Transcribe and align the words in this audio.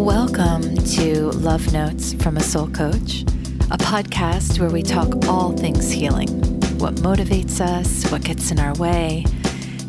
Welcome 0.00 0.76
to 0.76 1.30
Love 1.32 1.74
Notes 1.74 2.14
from 2.14 2.38
a 2.38 2.40
Soul 2.40 2.68
Coach, 2.70 3.20
a 3.70 3.76
podcast 3.76 4.58
where 4.58 4.70
we 4.70 4.82
talk 4.82 5.26
all 5.28 5.52
things 5.52 5.90
healing 5.90 6.28
what 6.78 6.94
motivates 6.94 7.60
us, 7.60 8.10
what 8.10 8.24
gets 8.24 8.50
in 8.50 8.58
our 8.58 8.72
way, 8.76 9.26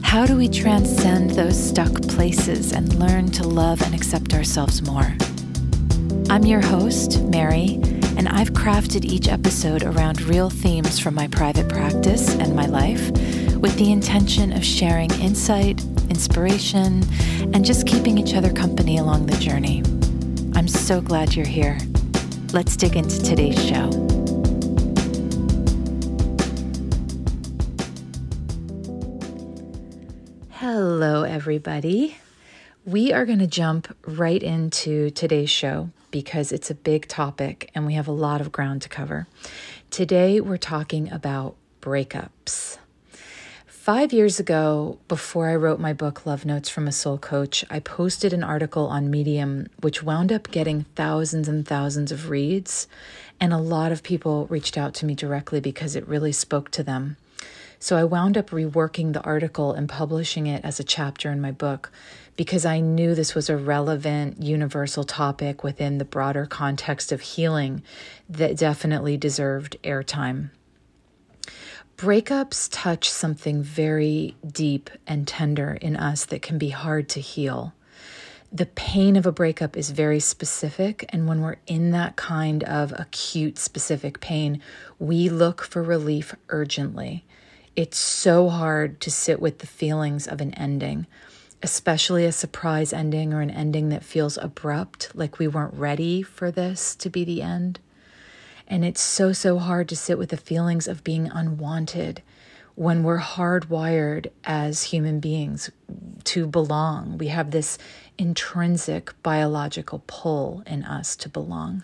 how 0.01 0.25
do 0.25 0.35
we 0.35 0.49
transcend 0.49 1.29
those 1.29 1.57
stuck 1.57 1.93
places 2.09 2.73
and 2.73 2.93
learn 2.95 3.31
to 3.31 3.47
love 3.47 3.81
and 3.83 3.95
accept 3.95 4.33
ourselves 4.33 4.81
more. 4.81 5.15
I'm 6.29 6.43
your 6.43 6.61
host, 6.61 7.23
Mary, 7.23 7.79
and 8.17 8.27
I've 8.27 8.51
crafted 8.51 9.05
each 9.05 9.29
episode 9.29 9.83
around 9.83 10.21
real 10.23 10.49
themes 10.49 10.99
from 10.99 11.15
my 11.15 11.29
private 11.29 11.69
practice 11.69 12.35
and 12.35 12.53
my 12.53 12.65
life 12.65 13.11
with 13.55 13.77
the 13.77 13.93
intention 13.93 14.51
of 14.51 14.65
sharing 14.65 15.09
insight, 15.21 15.81
inspiration, 16.09 17.01
and 17.53 17.63
just 17.63 17.87
keeping 17.87 18.17
each 18.17 18.33
other 18.33 18.51
company 18.51 18.97
along 18.97 19.27
the 19.27 19.37
journey. 19.37 19.81
I'm 20.53 20.67
so 20.67 21.01
glad 21.01 21.35
you're 21.35 21.45
here. 21.45 21.77
Let's 22.53 22.75
dig 22.75 22.95
into 22.95 23.21
today's 23.21 23.59
show. 23.63 23.89
Hello, 30.51 31.23
everybody. 31.23 32.17
We 32.85 33.13
are 33.13 33.25
going 33.25 33.39
to 33.39 33.47
jump 33.47 33.95
right 34.05 34.41
into 34.43 35.09
today's 35.11 35.49
show 35.49 35.89
because 36.11 36.51
it's 36.51 36.69
a 36.69 36.75
big 36.75 37.07
topic 37.07 37.71
and 37.73 37.85
we 37.85 37.93
have 37.93 38.07
a 38.07 38.11
lot 38.11 38.41
of 38.41 38.51
ground 38.51 38.81
to 38.81 38.89
cover. 38.89 39.27
Today, 39.89 40.41
we're 40.41 40.57
talking 40.57 41.11
about 41.11 41.55
breakups. 41.81 42.77
Five 43.81 44.13
years 44.13 44.39
ago, 44.39 44.99
before 45.07 45.49
I 45.49 45.55
wrote 45.55 45.79
my 45.79 45.91
book, 45.91 46.23
Love 46.23 46.45
Notes 46.45 46.69
from 46.69 46.87
a 46.87 46.91
Soul 46.91 47.17
Coach, 47.17 47.65
I 47.71 47.79
posted 47.79 48.31
an 48.31 48.43
article 48.43 48.85
on 48.85 49.09
Medium, 49.09 49.69
which 49.79 50.03
wound 50.03 50.31
up 50.31 50.51
getting 50.51 50.83
thousands 50.93 51.47
and 51.47 51.67
thousands 51.67 52.11
of 52.11 52.29
reads. 52.29 52.87
And 53.39 53.51
a 53.51 53.57
lot 53.57 53.91
of 53.91 54.03
people 54.03 54.45
reached 54.51 54.77
out 54.77 54.93
to 54.93 55.07
me 55.07 55.15
directly 55.15 55.59
because 55.59 55.95
it 55.95 56.07
really 56.07 56.31
spoke 56.31 56.69
to 56.69 56.83
them. 56.83 57.17
So 57.79 57.97
I 57.97 58.03
wound 58.03 58.37
up 58.37 58.51
reworking 58.51 59.13
the 59.13 59.23
article 59.23 59.73
and 59.73 59.89
publishing 59.89 60.45
it 60.45 60.63
as 60.63 60.79
a 60.79 60.83
chapter 60.83 61.31
in 61.31 61.41
my 61.41 61.51
book 61.51 61.91
because 62.35 62.67
I 62.67 62.81
knew 62.81 63.15
this 63.15 63.33
was 63.33 63.49
a 63.49 63.57
relevant, 63.57 64.43
universal 64.43 65.05
topic 65.05 65.63
within 65.63 65.97
the 65.97 66.05
broader 66.05 66.45
context 66.45 67.11
of 67.11 67.21
healing 67.21 67.81
that 68.29 68.57
definitely 68.57 69.17
deserved 69.17 69.75
airtime. 69.83 70.51
Breakups 72.01 72.67
touch 72.71 73.11
something 73.11 73.61
very 73.61 74.35
deep 74.51 74.89
and 75.05 75.27
tender 75.27 75.73
in 75.73 75.95
us 75.95 76.25
that 76.25 76.41
can 76.41 76.57
be 76.57 76.69
hard 76.69 77.07
to 77.09 77.19
heal. 77.19 77.75
The 78.51 78.65
pain 78.65 79.15
of 79.15 79.27
a 79.27 79.31
breakup 79.31 79.77
is 79.77 79.91
very 79.91 80.19
specific, 80.19 81.05
and 81.09 81.27
when 81.27 81.41
we're 81.41 81.57
in 81.67 81.91
that 81.91 82.15
kind 82.15 82.63
of 82.63 82.91
acute, 82.99 83.59
specific 83.59 84.19
pain, 84.19 84.63
we 84.97 85.29
look 85.29 85.61
for 85.61 85.83
relief 85.83 86.33
urgently. 86.49 87.23
It's 87.75 87.99
so 87.99 88.49
hard 88.49 88.99
to 89.01 89.11
sit 89.11 89.39
with 89.39 89.59
the 89.59 89.67
feelings 89.67 90.27
of 90.27 90.41
an 90.41 90.55
ending, 90.55 91.05
especially 91.61 92.25
a 92.25 92.31
surprise 92.31 92.93
ending 92.93 93.31
or 93.31 93.41
an 93.41 93.51
ending 93.51 93.89
that 93.89 94.03
feels 94.03 94.39
abrupt, 94.39 95.11
like 95.13 95.37
we 95.37 95.47
weren't 95.47 95.75
ready 95.75 96.23
for 96.23 96.49
this 96.49 96.95
to 96.95 97.11
be 97.11 97.23
the 97.23 97.43
end. 97.43 97.79
And 98.71 98.85
it's 98.85 99.01
so, 99.01 99.33
so 99.33 99.59
hard 99.59 99.89
to 99.89 99.97
sit 99.97 100.17
with 100.17 100.29
the 100.29 100.37
feelings 100.37 100.87
of 100.87 101.03
being 101.03 101.27
unwanted 101.27 102.23
when 102.75 103.03
we're 103.03 103.19
hardwired 103.19 104.31
as 104.45 104.83
human 104.83 105.19
beings 105.19 105.69
to 106.23 106.47
belong. 106.47 107.17
We 107.17 107.27
have 107.27 107.51
this 107.51 107.77
intrinsic 108.17 109.11
biological 109.23 110.01
pull 110.07 110.63
in 110.65 110.85
us 110.85 111.17
to 111.17 111.27
belong. 111.27 111.83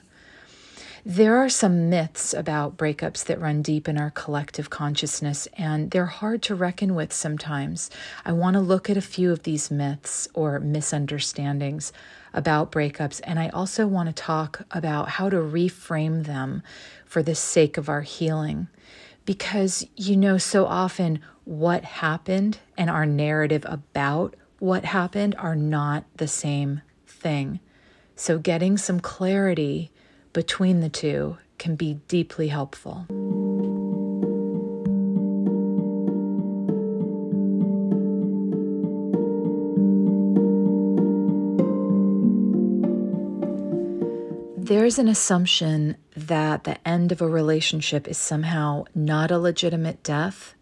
There 1.05 1.35
are 1.37 1.49
some 1.49 1.89
myths 1.89 2.33
about 2.33 2.77
breakups 2.77 3.25
that 3.25 3.41
run 3.41 3.61
deep 3.61 3.89
in 3.89 3.97
our 3.97 4.11
collective 4.11 4.69
consciousness, 4.69 5.45
and 5.57 5.91
they're 5.91 6.05
hard 6.05 6.41
to 6.43 6.55
reckon 6.55 6.95
with 6.95 7.11
sometimes. 7.11 7.89
I 8.23 8.31
want 8.31 8.53
to 8.53 8.61
look 8.61 8.89
at 8.89 8.95
a 8.95 9.01
few 9.01 9.33
of 9.33 9.43
these 9.43 9.69
myths 9.69 10.29
or 10.33 10.59
misunderstandings 10.61 11.91
about 12.37 12.71
breakups, 12.71 13.19
and 13.23 13.39
I 13.39 13.49
also 13.49 13.87
want 13.87 14.07
to 14.07 14.13
talk 14.13 14.61
about 14.69 15.09
how 15.09 15.27
to 15.27 15.37
reframe 15.37 16.25
them 16.25 16.61
for 17.03 17.23
the 17.23 17.33
sake 17.33 17.77
of 17.77 17.89
our 17.89 18.01
healing. 18.01 18.67
Because, 19.25 19.85
you 19.95 20.15
know, 20.15 20.37
so 20.37 20.67
often 20.67 21.19
what 21.43 21.83
happened 21.83 22.59
and 22.77 22.89
our 22.89 23.07
narrative 23.07 23.65
about 23.67 24.35
what 24.59 24.85
happened 24.85 25.35
are 25.39 25.55
not 25.55 26.05
the 26.15 26.27
same 26.27 26.81
thing. 27.07 27.59
So, 28.15 28.37
getting 28.37 28.77
some 28.77 28.99
clarity 28.99 29.91
between 30.31 30.81
the 30.81 30.89
two 30.89 31.37
can 31.57 31.75
be 31.75 31.95
deeply 32.07 32.49
helpful. 32.49 33.07
There's 44.87 44.99
an 44.99 45.09
assumption 45.09 45.97
that 46.15 46.63
the 46.63 46.87
end 46.87 47.11
of 47.11 47.21
a 47.21 47.27
relationship 47.27 48.07
is 48.07 48.17
somehow 48.17 48.85
not 48.95 49.31
a 49.31 49.37
legitimate 49.37 50.01
death, 50.01 50.55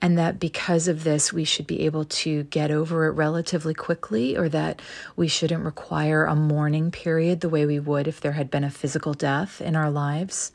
and 0.00 0.18
that 0.18 0.40
because 0.40 0.88
of 0.88 1.04
this, 1.04 1.32
we 1.32 1.44
should 1.44 1.68
be 1.68 1.82
able 1.82 2.04
to 2.06 2.42
get 2.42 2.72
over 2.72 3.06
it 3.06 3.12
relatively 3.12 3.72
quickly, 3.72 4.36
or 4.36 4.48
that 4.48 4.82
we 5.14 5.28
shouldn't 5.28 5.64
require 5.64 6.24
a 6.24 6.34
mourning 6.34 6.90
period 6.90 7.40
the 7.40 7.48
way 7.48 7.64
we 7.64 7.78
would 7.78 8.08
if 8.08 8.20
there 8.20 8.32
had 8.32 8.50
been 8.50 8.64
a 8.64 8.68
physical 8.68 9.14
death 9.14 9.60
in 9.60 9.76
our 9.76 9.92
lives. 9.92 10.50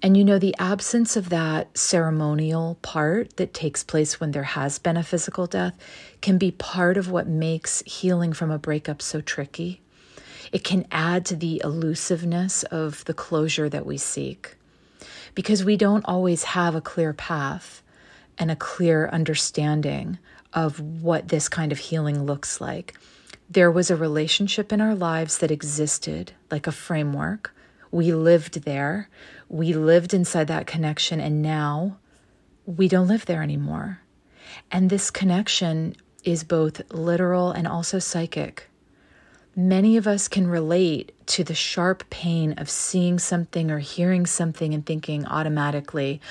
And 0.00 0.16
you 0.16 0.22
know, 0.22 0.38
the 0.38 0.54
absence 0.60 1.16
of 1.16 1.28
that 1.30 1.76
ceremonial 1.76 2.78
part 2.82 3.36
that 3.36 3.52
takes 3.52 3.82
place 3.82 4.20
when 4.20 4.30
there 4.30 4.44
has 4.44 4.78
been 4.78 4.96
a 4.96 5.02
physical 5.02 5.48
death 5.48 5.76
can 6.20 6.38
be 6.38 6.52
part 6.52 6.96
of 6.96 7.10
what 7.10 7.26
makes 7.26 7.82
healing 7.84 8.32
from 8.32 8.52
a 8.52 8.60
breakup 8.60 9.02
so 9.02 9.20
tricky. 9.20 9.80
It 10.52 10.64
can 10.64 10.86
add 10.92 11.24
to 11.26 11.36
the 11.36 11.60
elusiveness 11.64 12.62
of 12.64 13.04
the 13.06 13.14
closure 13.14 13.68
that 13.70 13.86
we 13.86 13.96
seek 13.96 14.56
because 15.34 15.64
we 15.64 15.76
don't 15.76 16.04
always 16.04 16.44
have 16.44 16.74
a 16.74 16.80
clear 16.80 17.12
path 17.12 17.82
and 18.38 18.50
a 18.50 18.56
clear 18.56 19.08
understanding 19.08 20.18
of 20.52 20.78
what 20.78 21.28
this 21.28 21.48
kind 21.48 21.72
of 21.72 21.78
healing 21.78 22.24
looks 22.24 22.60
like. 22.60 22.94
There 23.48 23.70
was 23.70 23.90
a 23.90 23.96
relationship 23.96 24.72
in 24.72 24.80
our 24.80 24.94
lives 24.94 25.38
that 25.38 25.50
existed 25.50 26.32
like 26.50 26.66
a 26.66 26.72
framework. 26.72 27.54
We 27.90 28.12
lived 28.12 28.62
there. 28.62 29.08
We 29.48 29.72
lived 29.74 30.14
inside 30.14 30.48
that 30.48 30.66
connection, 30.66 31.20
and 31.20 31.42
now 31.42 31.98
we 32.64 32.88
don't 32.88 33.08
live 33.08 33.26
there 33.26 33.42
anymore. 33.42 34.00
And 34.70 34.88
this 34.88 35.10
connection 35.10 35.96
is 36.24 36.44
both 36.44 36.80
literal 36.92 37.52
and 37.52 37.66
also 37.66 37.98
psychic. 37.98 38.68
Many 39.54 39.98
of 39.98 40.06
us 40.06 40.28
can 40.28 40.46
relate 40.46 41.12
to 41.26 41.44
the 41.44 41.54
sharp 41.54 42.08
pain 42.08 42.54
of 42.54 42.70
seeing 42.70 43.18
something 43.18 43.70
or 43.70 43.80
hearing 43.80 44.24
something 44.24 44.72
and 44.72 44.84
thinking 44.84 45.26
automatically, 45.26 46.22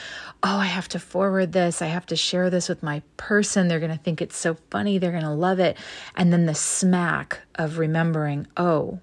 oh, 0.41 0.57
I 0.57 0.65
have 0.65 0.87
to 0.89 0.99
forward 0.99 1.51
this. 1.51 1.83
I 1.83 1.85
have 1.85 2.07
to 2.07 2.15
share 2.15 2.49
this 2.49 2.67
with 2.67 2.81
my 2.81 3.03
person. 3.17 3.67
They're 3.67 3.79
going 3.79 3.91
to 3.91 4.03
think 4.03 4.23
it's 4.23 4.37
so 4.37 4.57
funny. 4.71 4.97
They're 4.97 5.11
going 5.11 5.23
to 5.23 5.29
love 5.29 5.59
it. 5.59 5.77
And 6.15 6.33
then 6.33 6.47
the 6.47 6.55
smack 6.55 7.41
of 7.53 7.77
remembering, 7.77 8.47
oh, 8.57 8.99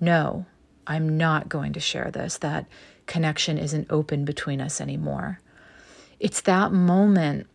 no, 0.00 0.46
I'm 0.88 1.16
not 1.16 1.48
going 1.48 1.74
to 1.74 1.80
share 1.80 2.10
this. 2.10 2.38
That 2.38 2.66
connection 3.06 3.56
isn't 3.56 3.86
open 3.88 4.24
between 4.24 4.60
us 4.60 4.80
anymore. 4.80 5.38
It's 6.18 6.40
that 6.40 6.72
moment 6.72 7.46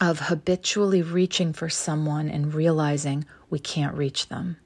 of 0.00 0.18
habitually 0.18 1.02
reaching 1.02 1.52
for 1.52 1.68
someone 1.68 2.28
and 2.28 2.52
realizing 2.54 3.24
we 3.50 3.60
can't 3.60 3.94
reach 3.94 4.26
them 4.28 4.56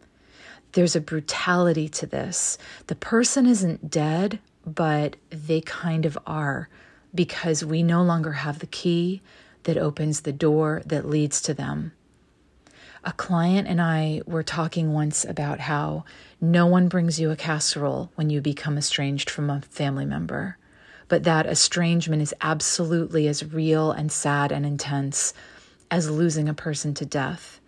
there's 0.72 0.96
a 0.96 1.00
brutality 1.00 1.88
to 1.88 2.06
this. 2.06 2.58
The 2.86 2.94
person 2.94 3.46
isn't 3.46 3.90
dead, 3.90 4.38
but 4.64 5.16
they 5.30 5.60
kind 5.60 6.06
of 6.06 6.18
are 6.26 6.68
because 7.14 7.64
we 7.64 7.82
no 7.82 8.02
longer 8.02 8.32
have 8.32 8.58
the 8.58 8.66
key 8.66 9.20
that 9.64 9.76
opens 9.76 10.20
the 10.20 10.32
door 10.32 10.82
that 10.86 11.08
leads 11.08 11.40
to 11.42 11.54
them. 11.54 11.92
A 13.04 13.12
client 13.12 13.66
and 13.66 13.82
I 13.82 14.22
were 14.26 14.44
talking 14.44 14.92
once 14.92 15.24
about 15.24 15.60
how 15.60 16.04
no 16.40 16.66
one 16.66 16.88
brings 16.88 17.18
you 17.18 17.30
a 17.30 17.36
casserole 17.36 18.12
when 18.14 18.30
you 18.30 18.40
become 18.40 18.78
estranged 18.78 19.28
from 19.28 19.50
a 19.50 19.60
family 19.62 20.04
member, 20.04 20.56
but 21.08 21.24
that 21.24 21.46
estrangement 21.46 22.22
is 22.22 22.34
absolutely 22.40 23.26
as 23.26 23.52
real 23.52 23.90
and 23.90 24.10
sad 24.10 24.52
and 24.52 24.64
intense 24.64 25.34
as 25.90 26.10
losing 26.10 26.48
a 26.48 26.54
person 26.54 26.94
to 26.94 27.04
death. 27.04 27.60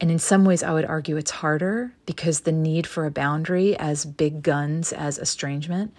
And 0.00 0.10
in 0.10 0.18
some 0.18 0.44
ways, 0.44 0.62
I 0.62 0.72
would 0.72 0.86
argue 0.86 1.16
it's 1.16 1.30
harder 1.30 1.92
because 2.06 2.40
the 2.40 2.52
need 2.52 2.86
for 2.86 3.04
a 3.04 3.10
boundary, 3.10 3.76
as 3.76 4.04
big 4.04 4.42
guns 4.42 4.92
as 4.92 5.18
estrangement, 5.18 5.92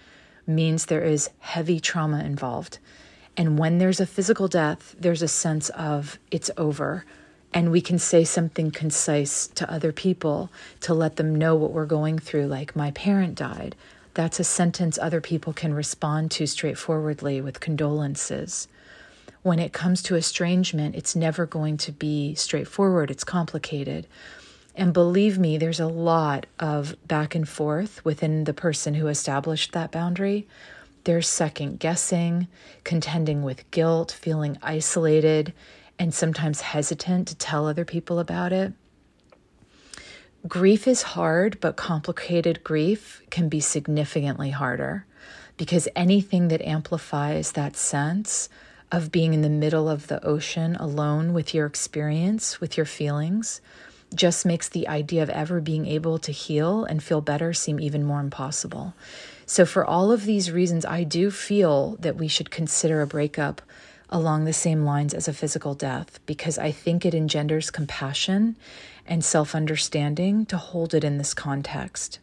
means 0.47 0.85
there 0.85 1.03
is 1.03 1.29
heavy 1.39 1.79
trauma 1.79 2.23
involved. 2.23 2.79
And 3.37 3.59
when 3.59 3.77
there's 3.77 3.99
a 3.99 4.05
physical 4.05 4.47
death, 4.47 4.95
there's 4.99 5.21
a 5.21 5.27
sense 5.27 5.69
of 5.69 6.17
it's 6.31 6.49
over 6.57 7.05
and 7.53 7.71
we 7.71 7.81
can 7.81 7.99
say 7.99 8.23
something 8.23 8.71
concise 8.71 9.47
to 9.47 9.71
other 9.71 9.91
people 9.91 10.49
to 10.81 10.93
let 10.93 11.17
them 11.17 11.35
know 11.35 11.55
what 11.55 11.71
we're 11.71 11.85
going 11.85 12.17
through, 12.17 12.47
like, 12.47 12.75
my 12.75 12.91
parent 12.91 13.35
died. 13.35 13.75
That's 14.13 14.39
a 14.39 14.45
sentence 14.45 14.97
other 14.97 15.21
people 15.21 15.51
can 15.51 15.73
respond 15.73 16.31
to 16.31 16.47
straightforwardly 16.47 17.41
with 17.41 17.59
condolences. 17.59 18.67
When 19.43 19.59
it 19.59 19.73
comes 19.73 20.03
to 20.03 20.15
estrangement, 20.15 20.95
it's 20.95 21.15
never 21.15 21.45
going 21.45 21.77
to 21.77 21.91
be 21.91 22.35
straightforward, 22.35 23.09
it's 23.09 23.23
complicated. 23.23 24.05
And 24.75 24.93
believe 24.93 25.39
me, 25.39 25.57
there's 25.57 25.79
a 25.79 25.87
lot 25.87 26.45
of 26.59 26.95
back 27.07 27.33
and 27.33 27.49
forth 27.49 28.05
within 28.05 28.43
the 28.43 28.53
person 28.53 28.93
who 28.93 29.07
established 29.07 29.73
that 29.73 29.91
boundary. 29.91 30.47
There's 31.03 31.27
second 31.27 31.79
guessing, 31.79 32.47
contending 32.83 33.41
with 33.41 33.69
guilt, 33.71 34.11
feeling 34.11 34.57
isolated, 34.61 35.53
and 35.97 36.13
sometimes 36.13 36.61
hesitant 36.61 37.27
to 37.29 37.35
tell 37.35 37.67
other 37.67 37.85
people 37.85 38.19
about 38.19 38.53
it. 38.53 38.73
Grief 40.47 40.87
is 40.87 41.01
hard, 41.01 41.59
but 41.59 41.75
complicated 41.75 42.63
grief 42.63 43.21
can 43.29 43.49
be 43.49 43.59
significantly 43.59 44.51
harder 44.51 45.05
because 45.57 45.87
anything 45.95 46.47
that 46.47 46.61
amplifies 46.61 47.51
that 47.51 47.75
sense 47.75 48.49
of 48.91 49.11
being 49.11 49.33
in 49.33 49.41
the 49.41 49.49
middle 49.49 49.89
of 49.89 50.07
the 50.07 50.23
ocean 50.25 50.75
alone 50.75 51.33
with 51.33 51.53
your 51.53 51.65
experience, 51.65 52.59
with 52.59 52.75
your 52.77 52.85
feelings, 52.85 53.61
just 54.13 54.45
makes 54.45 54.67
the 54.67 54.87
idea 54.87 55.23
of 55.23 55.29
ever 55.29 55.61
being 55.61 55.85
able 55.85 56.19
to 56.19 56.31
heal 56.31 56.83
and 56.83 57.01
feel 57.01 57.21
better 57.21 57.53
seem 57.53 57.79
even 57.79 58.03
more 58.03 58.19
impossible. 58.19 58.93
So, 59.45 59.65
for 59.65 59.85
all 59.85 60.11
of 60.11 60.25
these 60.25 60.51
reasons, 60.51 60.85
I 60.85 61.03
do 61.03 61.31
feel 61.31 61.95
that 61.99 62.17
we 62.17 62.27
should 62.27 62.51
consider 62.51 63.01
a 63.01 63.07
breakup 63.07 63.61
along 64.09 64.43
the 64.43 64.53
same 64.53 64.83
lines 64.83 65.13
as 65.13 65.27
a 65.27 65.33
physical 65.33 65.73
death 65.73 66.19
because 66.25 66.57
I 66.57 66.71
think 66.71 67.05
it 67.05 67.13
engenders 67.13 67.71
compassion 67.71 68.57
and 69.05 69.23
self 69.23 69.55
understanding 69.55 70.45
to 70.47 70.57
hold 70.57 70.93
it 70.93 71.03
in 71.03 71.17
this 71.17 71.33
context. 71.33 72.19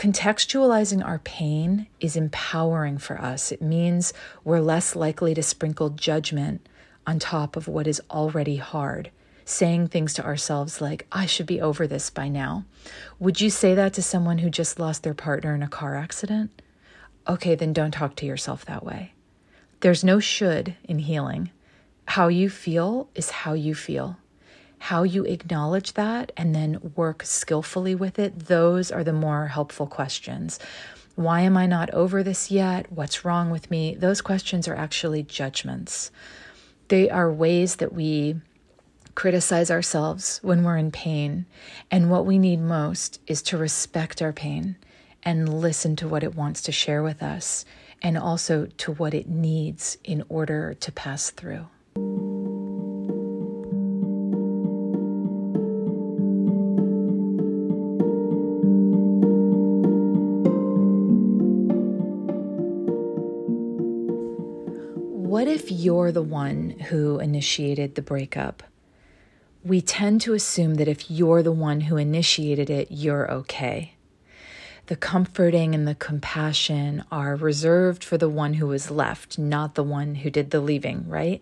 Contextualizing 0.00 1.04
our 1.04 1.18
pain 1.18 1.86
is 2.00 2.16
empowering 2.16 2.96
for 2.96 3.20
us. 3.20 3.52
It 3.52 3.60
means 3.60 4.14
we're 4.44 4.60
less 4.60 4.96
likely 4.96 5.34
to 5.34 5.42
sprinkle 5.42 5.90
judgment 5.90 6.66
on 7.06 7.18
top 7.18 7.54
of 7.54 7.68
what 7.68 7.86
is 7.86 8.00
already 8.10 8.56
hard, 8.56 9.10
saying 9.44 9.88
things 9.88 10.14
to 10.14 10.24
ourselves 10.24 10.80
like, 10.80 11.06
I 11.12 11.26
should 11.26 11.44
be 11.44 11.60
over 11.60 11.86
this 11.86 12.08
by 12.08 12.28
now. 12.28 12.64
Would 13.18 13.42
you 13.42 13.50
say 13.50 13.74
that 13.74 13.92
to 13.92 14.02
someone 14.02 14.38
who 14.38 14.48
just 14.48 14.80
lost 14.80 15.02
their 15.02 15.12
partner 15.12 15.54
in 15.54 15.62
a 15.62 15.68
car 15.68 15.96
accident? 15.96 16.62
Okay, 17.28 17.54
then 17.54 17.74
don't 17.74 17.90
talk 17.90 18.16
to 18.16 18.26
yourself 18.26 18.64
that 18.64 18.82
way. 18.82 19.12
There's 19.80 20.02
no 20.02 20.18
should 20.18 20.76
in 20.82 21.00
healing. 21.00 21.50
How 22.06 22.28
you 22.28 22.48
feel 22.48 23.10
is 23.14 23.28
how 23.28 23.52
you 23.52 23.74
feel. 23.74 24.16
How 24.80 25.02
you 25.02 25.24
acknowledge 25.24 25.92
that 25.92 26.32
and 26.36 26.54
then 26.54 26.92
work 26.96 27.22
skillfully 27.22 27.94
with 27.94 28.18
it, 28.18 28.46
those 28.46 28.90
are 28.90 29.04
the 29.04 29.12
more 29.12 29.46
helpful 29.46 29.86
questions. 29.86 30.58
Why 31.14 31.42
am 31.42 31.56
I 31.56 31.66
not 31.66 31.90
over 31.90 32.22
this 32.22 32.50
yet? 32.50 32.90
What's 32.90 33.24
wrong 33.24 33.50
with 33.50 33.70
me? 33.70 33.94
Those 33.94 34.20
questions 34.20 34.66
are 34.66 34.74
actually 34.74 35.22
judgments. 35.22 36.10
They 36.88 37.10
are 37.10 37.30
ways 37.30 37.76
that 37.76 37.92
we 37.92 38.36
criticize 39.14 39.70
ourselves 39.70 40.40
when 40.42 40.64
we're 40.64 40.78
in 40.78 40.90
pain. 40.90 41.44
And 41.90 42.10
what 42.10 42.24
we 42.24 42.38
need 42.38 42.60
most 42.60 43.20
is 43.26 43.42
to 43.42 43.58
respect 43.58 44.22
our 44.22 44.32
pain 44.32 44.76
and 45.22 45.60
listen 45.60 45.94
to 45.96 46.08
what 46.08 46.24
it 46.24 46.34
wants 46.34 46.62
to 46.62 46.72
share 46.72 47.02
with 47.02 47.22
us 47.22 47.66
and 48.00 48.16
also 48.16 48.66
to 48.78 48.92
what 48.92 49.12
it 49.12 49.28
needs 49.28 49.98
in 50.04 50.24
order 50.30 50.72
to 50.72 50.90
pass 50.90 51.30
through. 51.30 51.66
You're 65.80 66.12
the 66.12 66.22
one 66.22 66.70
who 66.88 67.18
initiated 67.18 67.94
the 67.94 68.02
breakup? 68.02 68.62
We 69.64 69.80
tend 69.80 70.20
to 70.22 70.34
assume 70.34 70.74
that 70.76 70.88
if 70.88 71.10
you're 71.10 71.42
the 71.42 71.52
one 71.52 71.82
who 71.82 71.96
initiated 71.96 72.70
it, 72.70 72.88
you're 72.90 73.30
okay 73.30 73.94
the 74.90 74.96
comforting 74.96 75.72
and 75.72 75.86
the 75.86 75.94
compassion 75.94 77.04
are 77.12 77.36
reserved 77.36 78.02
for 78.02 78.18
the 78.18 78.28
one 78.28 78.54
who 78.54 78.66
was 78.66 78.90
left, 78.90 79.38
not 79.38 79.76
the 79.76 79.84
one 79.84 80.16
who 80.16 80.30
did 80.30 80.50
the 80.50 80.58
leaving, 80.58 81.08
right? 81.08 81.40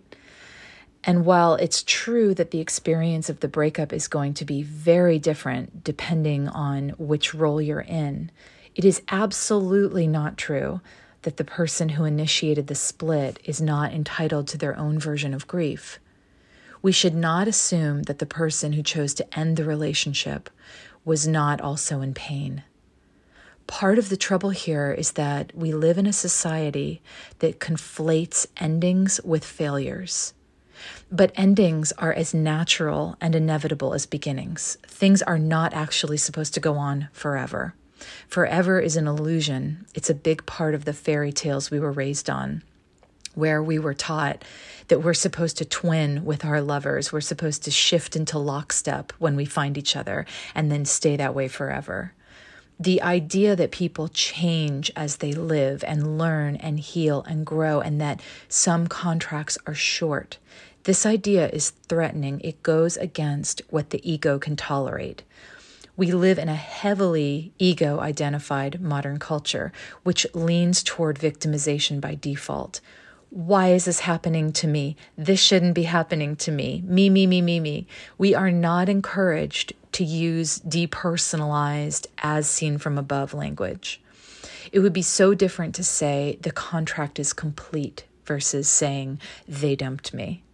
And 1.03 1.25
while 1.25 1.55
it's 1.55 1.83
true 1.83 2.35
that 2.35 2.51
the 2.51 2.61
experience 2.61 3.31
of 3.31 3.41
the 3.41 3.49
breakup 3.49 3.91
is 3.91 4.07
going 4.07 4.35
to 4.35 4.45
be 4.45 4.63
very 4.63 5.19
different 5.19 5.83
depending 5.83 6.47
on 6.47 6.91
which 6.99 7.33
role 7.33 7.63
you're 7.63 7.81
in, 7.81 8.31
it 8.75 8.85
is 8.85 9.01
absolutely 9.09 10.07
not 10.07 10.37
true 10.37 10.83
that 11.29 11.37
the 11.37 11.45
person 11.45 11.91
who 11.91 12.07
initiated 12.07 12.69
the 12.69 12.75
split 12.75 13.39
is 13.45 13.61
not 13.61 13.93
entitled 13.93 14.49
to 14.49 14.57
their 14.57 14.75
own 14.79 14.99
version 14.99 15.35
of 15.35 15.47
grief. 15.47 15.99
We 16.81 16.91
should 16.91 17.15
not 17.15 17.47
assume 17.47 18.05
that 18.05 18.19
the 18.19 18.25
person 18.25 18.73
who 18.73 18.83
chose 18.83 19.13
to 19.13 19.39
end 19.39 19.59
the 19.59 19.65
relationship 19.65 20.49
was 21.05 21.29
not 21.29 21.61
also 21.61 22.01
in 22.01 22.15
pain. 22.15 22.63
Part 23.67 23.99
of 23.99 24.09
the 24.09 24.17
trouble 24.17 24.49
here 24.49 24.91
is 24.91 25.13
that 25.13 25.55
we 25.55 25.71
live 25.71 25.99
in 25.99 26.07
a 26.07 26.15
society 26.15 27.03
that 27.41 27.61
conflates 27.61 28.47
endings 28.57 29.21
with 29.23 29.45
failures. 29.45 30.33
But 31.13 31.33
endings 31.35 31.93
are 31.99 32.15
as 32.15 32.33
natural 32.33 33.19
and 33.21 33.35
inevitable 33.35 33.93
as 33.93 34.07
beginnings. 34.07 34.79
Things 34.87 35.21
are 35.21 35.39
not 35.39 35.75
actually 35.75 36.17
supposed 36.17 36.55
to 36.55 36.61
go 36.61 36.79
on 36.79 37.09
forever. 37.13 37.75
Forever 38.29 38.81
is 38.81 38.97
an 38.97 39.07
illusion. 39.07 39.87
It's 39.95 40.11
a 40.11 40.15
big 40.15 40.47
part 40.47 40.75
of 40.75 40.85
the 40.85 40.93
fairy 40.93 41.33
tales 41.33 41.71
we 41.71 41.81
were 41.81 41.93
raised 41.93 42.29
on, 42.29 42.63
where 43.35 43.63
we 43.63 43.79
were 43.79 43.95
taught 43.95 44.45
that 44.89 45.03
we're 45.03 45.15
supposed 45.15 45.59
to 45.59 45.65
twin 45.65 46.25
with 46.25 46.45
our 46.45 46.61
lovers. 46.61 47.13
We're 47.13 47.21
supposed 47.21 47.65
to 47.65 47.71
shift 47.71 48.17
into 48.17 48.39
lockstep 48.39 49.13
when 49.19 49.37
we 49.37 49.45
find 49.45 49.77
each 49.77 49.97
other 49.97 50.27
and 50.55 50.71
then 50.71 50.85
stay 50.85 51.17
that 51.17 51.35
way 51.35 51.49
forever 51.49 52.13
the 52.81 53.03
idea 53.03 53.57
that 53.57 53.73
people 53.73 54.09
change 54.09 54.91
as 54.95 55.17
they 55.17 55.33
live 55.33 55.83
and 55.85 56.19
learn 56.19 56.57
and 56.57 56.79
heal 56.79 57.25
and 57.27 57.45
grow, 57.45 57.81
and 57.81 58.01
that 58.01 58.21
some 58.49 58.87
contracts 58.87 59.59
are 59.67 59.75
short. 59.75 60.39
This 60.85 61.05
idea 61.05 61.49
is 61.49 61.71
threatening. 61.89 62.41
It 62.41 62.63
goes 62.63 62.97
against 62.97 63.63
what 63.69 63.91
the 63.91 64.09
ego 64.09 64.39
can 64.39 64.55
tolerate. 64.55 65.23
We 65.99 66.13
live 66.13 66.39
in 66.39 66.49
a 66.49 66.55
heavily 66.55 67.53
ego 67.59 67.99
identified 67.99 68.81
modern 68.81 69.19
culture, 69.19 69.73
which 70.05 70.29
leans 70.33 70.85
toward 70.85 71.19
victimization 71.19 72.01
by 72.01 72.15
default. 72.15 72.81
Why 73.31 73.73
is 73.73 73.87
this 73.87 73.99
happening 73.99 74.53
to 74.53 74.69
me? 74.69 74.95
This 75.17 75.41
shouldn't 75.41 75.75
be 75.75 75.83
happening 75.83 76.37
to 76.37 76.53
me. 76.53 76.85
Me, 76.87 77.11
me, 77.11 77.27
me, 77.27 77.43
me, 77.43 77.59
me. 77.59 77.89
We 78.17 78.33
are 78.33 78.53
not 78.53 78.89
encouraged 78.89 79.73
to 79.91 80.05
use 80.05 80.61
depersonalized, 80.61 82.07
as 82.19 82.49
seen 82.49 82.79
from 82.79 82.97
above 82.97 83.35
language. 83.35 84.01
It 84.71 84.79
would 84.79 84.93
be 84.93 85.03
so 85.03 85.35
different 85.35 85.75
to 85.75 85.83
say 85.83 86.39
the 86.41 86.53
contract 86.53 87.19
is 87.19 87.33
complete 87.33 88.05
versus 88.25 88.69
saying 88.69 89.21
they 89.49 89.75
dumped 89.75 90.15
me. 90.15 90.45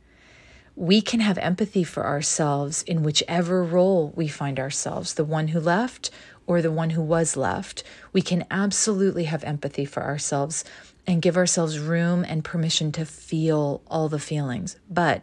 We 0.76 1.02
can 1.02 1.20
have 1.20 1.38
empathy 1.38 1.84
for 1.84 2.04
ourselves 2.04 2.82
in 2.82 3.04
whichever 3.04 3.62
role 3.62 4.12
we 4.16 4.26
find 4.26 4.58
ourselves 4.58 5.14
the 5.14 5.24
one 5.24 5.48
who 5.48 5.60
left 5.60 6.10
or 6.48 6.60
the 6.60 6.72
one 6.72 6.90
who 6.90 7.00
was 7.00 7.36
left. 7.36 7.84
We 8.12 8.22
can 8.22 8.44
absolutely 8.50 9.24
have 9.24 9.44
empathy 9.44 9.84
for 9.84 10.02
ourselves 10.02 10.64
and 11.06 11.22
give 11.22 11.36
ourselves 11.36 11.78
room 11.78 12.24
and 12.26 12.42
permission 12.42 12.90
to 12.92 13.04
feel 13.04 13.82
all 13.86 14.08
the 14.08 14.18
feelings. 14.18 14.76
But 14.90 15.22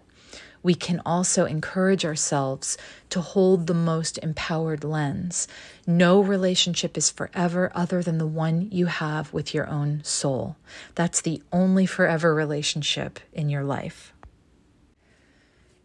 we 0.63 0.73
can 0.73 1.01
also 1.05 1.43
encourage 1.43 2.05
ourselves 2.05 2.77
to 3.09 3.19
hold 3.19 3.67
the 3.67 3.73
most 3.73 4.19
empowered 4.19 4.85
lens. 4.85 5.49
No 5.85 6.21
relationship 6.21 6.97
is 6.97 7.09
forever 7.09 7.73
other 7.75 8.01
than 8.01 8.19
the 8.19 8.27
one 8.27 8.69
you 8.71 8.85
have 8.85 9.33
with 9.33 9.53
your 9.53 9.67
own 9.67 10.01
soul. 10.05 10.55
That's 10.95 11.19
the 11.19 11.43
only 11.51 11.85
forever 11.85 12.33
relationship 12.33 13.19
in 13.33 13.49
your 13.49 13.65
life. 13.65 14.13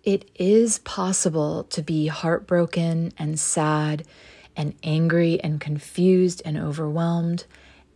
It 0.06 0.30
is 0.36 0.78
possible 0.78 1.64
to 1.64 1.82
be 1.82 2.06
heartbroken 2.06 3.12
and 3.18 3.40
sad 3.40 4.06
and 4.54 4.76
angry 4.84 5.40
and 5.42 5.60
confused 5.60 6.40
and 6.44 6.56
overwhelmed, 6.56 7.44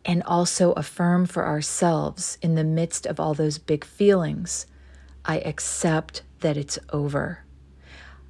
and 0.04 0.20
also 0.24 0.72
affirm 0.72 1.26
for 1.26 1.46
ourselves 1.46 2.36
in 2.42 2.56
the 2.56 2.64
midst 2.64 3.06
of 3.06 3.20
all 3.20 3.32
those 3.32 3.58
big 3.58 3.84
feelings 3.84 4.66
I 5.24 5.38
accept 5.38 6.22
that 6.40 6.56
it's 6.56 6.80
over. 6.92 7.44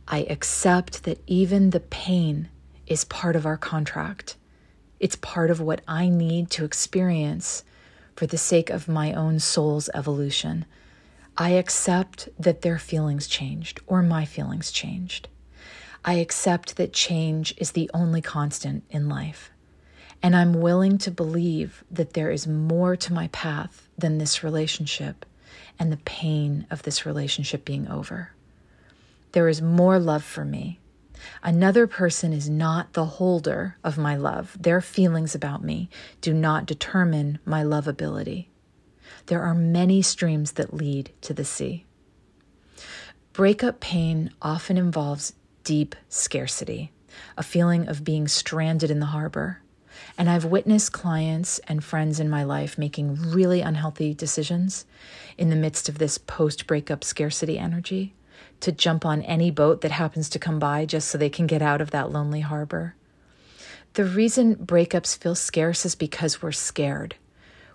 I 0.07 0.27
accept 0.29 1.05
that 1.05 1.23
even 1.27 1.71
the 1.71 1.81
pain 1.81 2.51
is 2.87 3.05
part 3.05 3.35
of 3.35 3.47
our 3.47 3.57
contract. 3.57 4.37
It's 4.99 5.17
part 5.17 5.51
of 5.51 5.59
what 5.59 5.81
I 5.89 6.11
need 6.11 6.51
to 6.51 6.67
experience 6.67 7.65
for 8.15 8.27
the 8.27 8.37
sake 8.37 8.69
of 8.69 8.89
my 8.89 9.15
own 9.15 9.39
soul's 9.39 9.89
evolution. 9.95 10.67
I 11.37 11.51
accept 11.51 12.29
that 12.39 12.63
their 12.63 12.79
feelings 12.79 13.27
changed 13.27 13.81
or 13.87 14.03
my 14.03 14.25
feelings 14.25 14.71
changed. 14.71 15.29
I 16.05 16.15
accept 16.15 16.77
that 16.77 16.93
change 16.93 17.55
is 17.57 17.73
the 17.73 17.91
only 17.93 18.23
constant 18.23 18.85
in 18.91 19.09
life. 19.09 19.51
And 20.23 20.37
I'm 20.37 20.61
willing 20.61 20.99
to 20.99 21.11
believe 21.11 21.83
that 21.91 22.13
there 22.13 22.31
is 22.31 22.47
more 22.47 22.97
to 22.97 23.13
my 23.13 23.29
path 23.29 23.89
than 23.97 24.19
this 24.19 24.45
relationship 24.45 25.25
and 25.79 25.91
the 25.91 25.99
pain 25.99 26.67
of 26.71 26.83
this 26.83 27.07
relationship 27.07 27.65
being 27.65 27.89
over. 27.89 28.33
There 29.33 29.49
is 29.49 29.63
more 29.63 29.99
love 29.99 30.25
for 30.25 30.45
me. 30.45 30.79
Another 31.43 31.87
person 31.87 32.33
is 32.33 32.49
not 32.49 32.93
the 32.93 33.05
holder 33.05 33.77
of 33.85 33.99
my 33.99 34.17
love. 34.17 34.57
Their 34.61 34.81
feelings 34.81 35.35
about 35.35 35.63
me 35.63 35.89
do 36.21 36.35
not 36.35 36.67
determine 36.67 37.39
my 37.45 37.63
lovability. 37.63 38.47
There 39.31 39.43
are 39.43 39.55
many 39.55 40.03
streams 40.03 40.53
that 40.53 40.75
lead 40.75 41.13
to 41.21 41.33
the 41.33 41.45
sea. 41.45 41.85
Breakup 43.33 43.79
pain 43.79 44.33
often 44.43 44.77
involves 44.77 45.35
deep 45.63 45.95
scarcity, 46.09 46.91
a 47.39 47.45
feeling 47.45 47.87
of 47.87 48.03
being 48.03 48.27
stranded 48.27 48.91
in 48.91 48.99
the 48.99 49.07
harbor. 49.07 49.63
And 50.19 50.29
I've 50.29 50.47
witnessed 50.47 50.91
clients 50.91 51.61
and 51.69 51.85
friends 51.85 52.19
in 52.19 52.29
my 52.29 52.43
life 52.43 52.77
making 52.77 53.31
really 53.31 53.61
unhealthy 53.61 54.15
decisions 54.15 54.85
in 55.39 55.49
the 55.49 55.55
midst 55.55 55.89
of 55.89 55.99
this 55.99 56.19
post 56.19 56.67
breakup 56.67 57.05
scarcity 57.05 57.57
energy 57.57 58.15
to 58.59 58.73
jump 58.73 59.07
on 59.07 59.23
any 59.23 59.53
boat 59.53 59.83
that 59.83 59.93
happens 59.93 60.29
to 60.31 60.41
come 60.41 60.59
by 60.59 60.85
just 60.87 61.07
so 61.07 61.17
they 61.17 61.31
can 61.31 61.47
get 61.47 61.63
out 61.63 61.81
of 61.81 61.93
that 61.93 62.11
lonely 62.11 62.41
harbor. 62.41 62.97
The 63.93 64.05
reason 64.05 64.57
breakups 64.57 65.17
feel 65.17 65.37
scarce 65.37 65.87
is 65.87 65.95
because 65.95 66.43
we're 66.43 66.51
scared. 66.51 67.15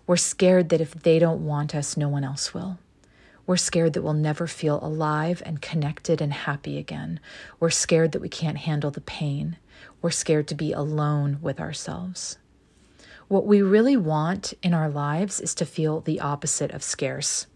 We're 0.07 0.17
scared 0.17 0.69
that 0.69 0.81
if 0.81 0.93
they 0.93 1.19
don't 1.19 1.45
want 1.45 1.73
us, 1.73 1.97
no 1.97 2.07
one 2.07 2.23
else 2.23 2.53
will. 2.53 2.77
We're 3.47 3.57
scared 3.57 3.93
that 3.93 4.01
we'll 4.01 4.13
never 4.13 4.47
feel 4.47 4.79
alive 4.81 5.41
and 5.45 5.61
connected 5.61 6.21
and 6.21 6.33
happy 6.33 6.77
again. 6.77 7.19
We're 7.59 7.69
scared 7.69 8.11
that 8.11 8.21
we 8.21 8.29
can't 8.29 8.57
handle 8.57 8.91
the 8.91 9.01
pain. 9.01 9.57
We're 10.01 10.11
scared 10.11 10.47
to 10.49 10.55
be 10.55 10.71
alone 10.71 11.39
with 11.41 11.59
ourselves. 11.59 12.37
What 13.27 13.45
we 13.45 13.61
really 13.61 13.97
want 13.97 14.53
in 14.61 14.73
our 14.73 14.89
lives 14.89 15.39
is 15.39 15.55
to 15.55 15.65
feel 15.65 16.01
the 16.01 16.19
opposite 16.19 16.71
of 16.71 16.83
scarce. 16.83 17.47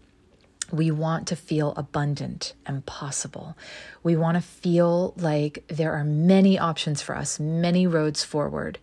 We 0.72 0.90
want 0.92 1.26
to 1.28 1.36
feel 1.36 1.72
abundant 1.76 2.54
and 2.64 2.86
possible. 2.86 3.56
We 4.04 4.16
want 4.16 4.36
to 4.36 4.40
feel 4.40 5.14
like 5.16 5.64
there 5.66 5.92
are 5.92 6.04
many 6.04 6.58
options 6.58 7.02
for 7.02 7.16
us, 7.16 7.40
many 7.40 7.86
roads 7.88 8.22
forward. 8.22 8.78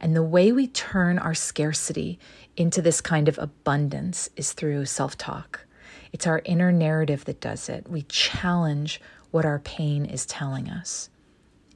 And 0.00 0.14
the 0.14 0.22
way 0.22 0.52
we 0.52 0.68
turn 0.68 1.18
our 1.18 1.34
scarcity 1.34 2.20
into 2.56 2.82
this 2.82 3.00
kind 3.00 3.28
of 3.28 3.38
abundance 3.38 4.28
is 4.36 4.52
through 4.52 4.86
self 4.86 5.16
talk. 5.16 5.66
It's 6.12 6.26
our 6.26 6.42
inner 6.44 6.70
narrative 6.70 7.24
that 7.24 7.40
does 7.40 7.68
it. 7.68 7.88
We 7.88 8.02
challenge 8.02 9.00
what 9.30 9.46
our 9.46 9.58
pain 9.60 10.04
is 10.04 10.26
telling 10.26 10.68
us. 10.68 11.08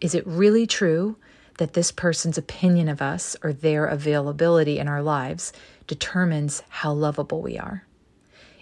Is 0.00 0.14
it 0.14 0.26
really 0.26 0.66
true 0.66 1.16
that 1.58 1.72
this 1.72 1.90
person's 1.90 2.36
opinion 2.36 2.88
of 2.88 3.00
us 3.00 3.34
or 3.42 3.52
their 3.52 3.86
availability 3.86 4.78
in 4.78 4.88
our 4.88 5.02
lives 5.02 5.52
determines 5.86 6.62
how 6.68 6.92
lovable 6.92 7.40
we 7.40 7.58
are? 7.58 7.86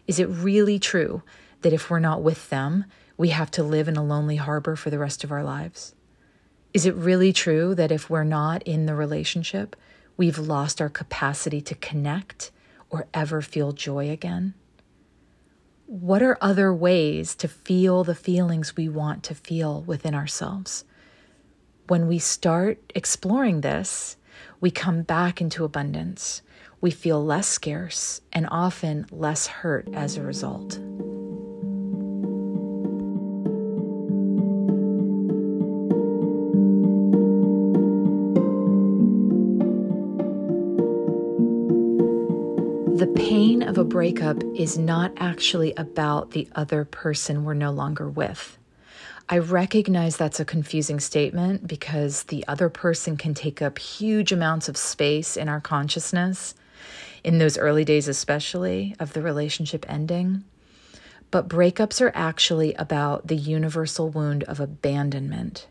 Is 0.07 0.21
it 0.21 0.29
really 0.29 0.79
true 0.79 1.23
that 1.63 1.73
if 1.73 1.91
we're 1.91 1.99
not 1.99 2.23
with 2.23 2.51
them, 2.51 2.85
we 3.17 3.31
have 3.31 3.51
to 3.53 3.63
live 3.65 3.89
in 3.89 3.97
a 3.97 4.05
lonely 4.05 4.37
harbor 4.37 4.77
for 4.77 4.91
the 4.91 4.99
rest 4.99 5.25
of 5.25 5.33
our 5.33 5.43
lives? 5.43 5.95
Is 6.73 6.87
it 6.87 6.95
really 6.95 7.33
true 7.33 7.75
that 7.75 7.93
if 7.93 8.11
we're 8.11 8.25
not 8.25 8.63
in 8.65 8.87
the 8.87 8.95
relationship, 8.95 9.75
we've 10.17 10.39
lost 10.39 10.81
our 10.81 10.89
capacity 10.89 11.61
to 11.61 11.75
connect 11.75 12.51
or 12.91 13.07
ever 13.15 13.43
feel 13.43 13.73
joy 13.73 14.11
again? 14.11 14.55
what 15.87 16.23
are 16.23 16.39
other 16.41 16.75
ways 16.75 17.35
to 17.37 17.47
feel 17.47 18.05
the 18.05 18.15
feelings 18.15 18.77
we 18.77 18.89
want 18.89 19.23
to 19.23 19.35
feel 19.35 19.83
within 19.83 20.15
ourselves? 20.15 20.85
When 21.87 22.09
we 22.09 22.19
start 22.19 22.93
exploring 22.95 23.61
this, 23.61 24.17
we 24.61 24.71
come 24.71 25.03
back 25.03 25.41
into 25.41 25.65
abundance. 25.65 26.43
We 26.81 26.91
feel 26.91 27.25
less 27.25 27.47
scarce 27.47 28.23
and 28.33 28.49
often 28.51 29.07
less 29.13 29.47
hurt 29.47 29.89
as 29.93 30.17
a 30.17 30.23
result. 30.23 30.81
The 42.95 43.09
pain 43.09 43.61
of 43.65 43.77
a 43.77 43.83
breakup 43.83 44.41
is 44.55 44.79
not 44.79 45.13
actually 45.17 45.75
about 45.77 46.31
the 46.31 46.49
other 46.55 46.85
person 46.85 47.43
we're 47.43 47.53
no 47.53 47.73
longer 47.73 48.09
with. 48.09 48.57
I 49.29 49.39
recognize 49.39 50.17
that's 50.17 50.39
a 50.39 50.45
confusing 50.45 51.01
statement 51.01 51.67
because 51.67 52.23
the 52.23 52.47
other 52.47 52.69
person 52.69 53.17
can 53.17 53.35
take 53.35 53.61
up 53.61 53.81
huge 53.81 54.31
amounts 54.31 54.69
of 54.69 54.77
space 54.77 55.37
in 55.37 55.49
our 55.49 55.61
consciousness, 55.61 56.55
in 57.25 57.39
those 57.39 57.59
early 57.59 57.85
days, 57.85 58.07
especially 58.07 58.95
of 59.01 59.13
the 59.13 59.23
relationship 59.23 59.85
ending. 59.89 60.45
But 61.33 61.49
breakups 61.49 62.01
are 62.01 62.13
actually 62.15 62.75
about 62.75 63.27
the 63.27 63.37
universal 63.37 64.09
wound 64.09 64.45
of 64.45 64.61
abandonment. 64.61 65.67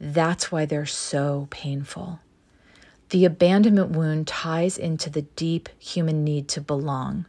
That's 0.00 0.52
why 0.52 0.66
they're 0.66 0.86
so 0.86 1.48
painful. 1.50 2.20
The 3.10 3.24
abandonment 3.24 3.90
wound 3.90 4.28
ties 4.28 4.78
into 4.78 5.10
the 5.10 5.22
deep 5.22 5.68
human 5.80 6.22
need 6.22 6.46
to 6.50 6.60
belong. 6.60 7.26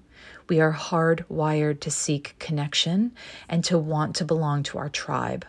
We 0.48 0.60
are 0.62 0.74
hardwired 0.74 1.80
to 1.80 1.90
seek 1.90 2.36
connection 2.38 3.14
and 3.50 3.64
to 3.64 3.80
want 3.80 4.16
to 4.18 4.26
belong 4.26 4.62
to 4.64 4.78
our 4.78 4.90
tribe. 4.90 5.44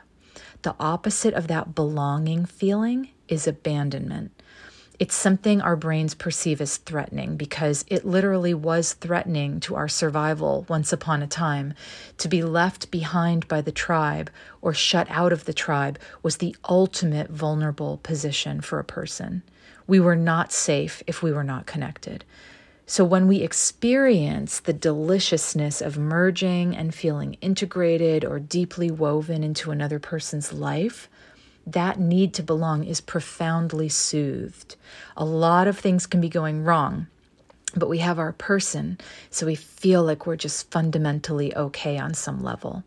The 0.62 0.74
opposite 0.80 1.34
of 1.34 1.48
that 1.48 1.74
belonging 1.74 2.46
feeling 2.46 3.10
is 3.28 3.46
abandonment. 3.46 4.30
It's 4.98 5.14
something 5.14 5.60
our 5.60 5.76
brains 5.76 6.14
perceive 6.14 6.62
as 6.62 6.78
threatening 6.78 7.36
because 7.36 7.84
it 7.88 8.06
literally 8.06 8.54
was 8.54 8.94
threatening 8.94 9.60
to 9.60 9.74
our 9.74 9.88
survival 9.88 10.64
once 10.66 10.94
upon 10.94 11.22
a 11.22 11.26
time. 11.26 11.74
To 12.18 12.28
be 12.28 12.42
left 12.42 12.90
behind 12.90 13.48
by 13.48 13.60
the 13.60 13.72
tribe 13.72 14.30
or 14.62 14.72
shut 14.72 15.08
out 15.10 15.32
of 15.32 15.44
the 15.44 15.52
tribe 15.52 15.98
was 16.22 16.38
the 16.38 16.56
ultimate 16.70 17.28
vulnerable 17.28 17.98
position 18.02 18.62
for 18.62 18.78
a 18.78 18.84
person. 18.84 19.42
We 19.86 20.00
were 20.00 20.16
not 20.16 20.52
safe 20.52 21.02
if 21.06 21.22
we 21.22 21.32
were 21.32 21.44
not 21.44 21.66
connected. 21.66 22.24
So, 22.86 23.04
when 23.04 23.28
we 23.28 23.38
experience 23.38 24.60
the 24.60 24.72
deliciousness 24.72 25.80
of 25.80 25.96
merging 25.96 26.76
and 26.76 26.94
feeling 26.94 27.38
integrated 27.40 28.24
or 28.24 28.38
deeply 28.38 28.90
woven 28.90 29.42
into 29.44 29.70
another 29.70 29.98
person's 29.98 30.52
life, 30.52 31.08
that 31.66 32.00
need 32.00 32.34
to 32.34 32.42
belong 32.42 32.84
is 32.84 33.00
profoundly 33.00 33.88
soothed. 33.88 34.76
A 35.16 35.24
lot 35.24 35.68
of 35.68 35.78
things 35.78 36.06
can 36.06 36.20
be 36.20 36.28
going 36.28 36.64
wrong, 36.64 37.06
but 37.76 37.88
we 37.88 37.98
have 37.98 38.18
our 38.18 38.32
person, 38.32 38.98
so 39.30 39.46
we 39.46 39.54
feel 39.54 40.02
like 40.02 40.26
we're 40.26 40.36
just 40.36 40.70
fundamentally 40.70 41.54
okay 41.56 41.98
on 41.98 42.14
some 42.14 42.42
level. 42.42 42.82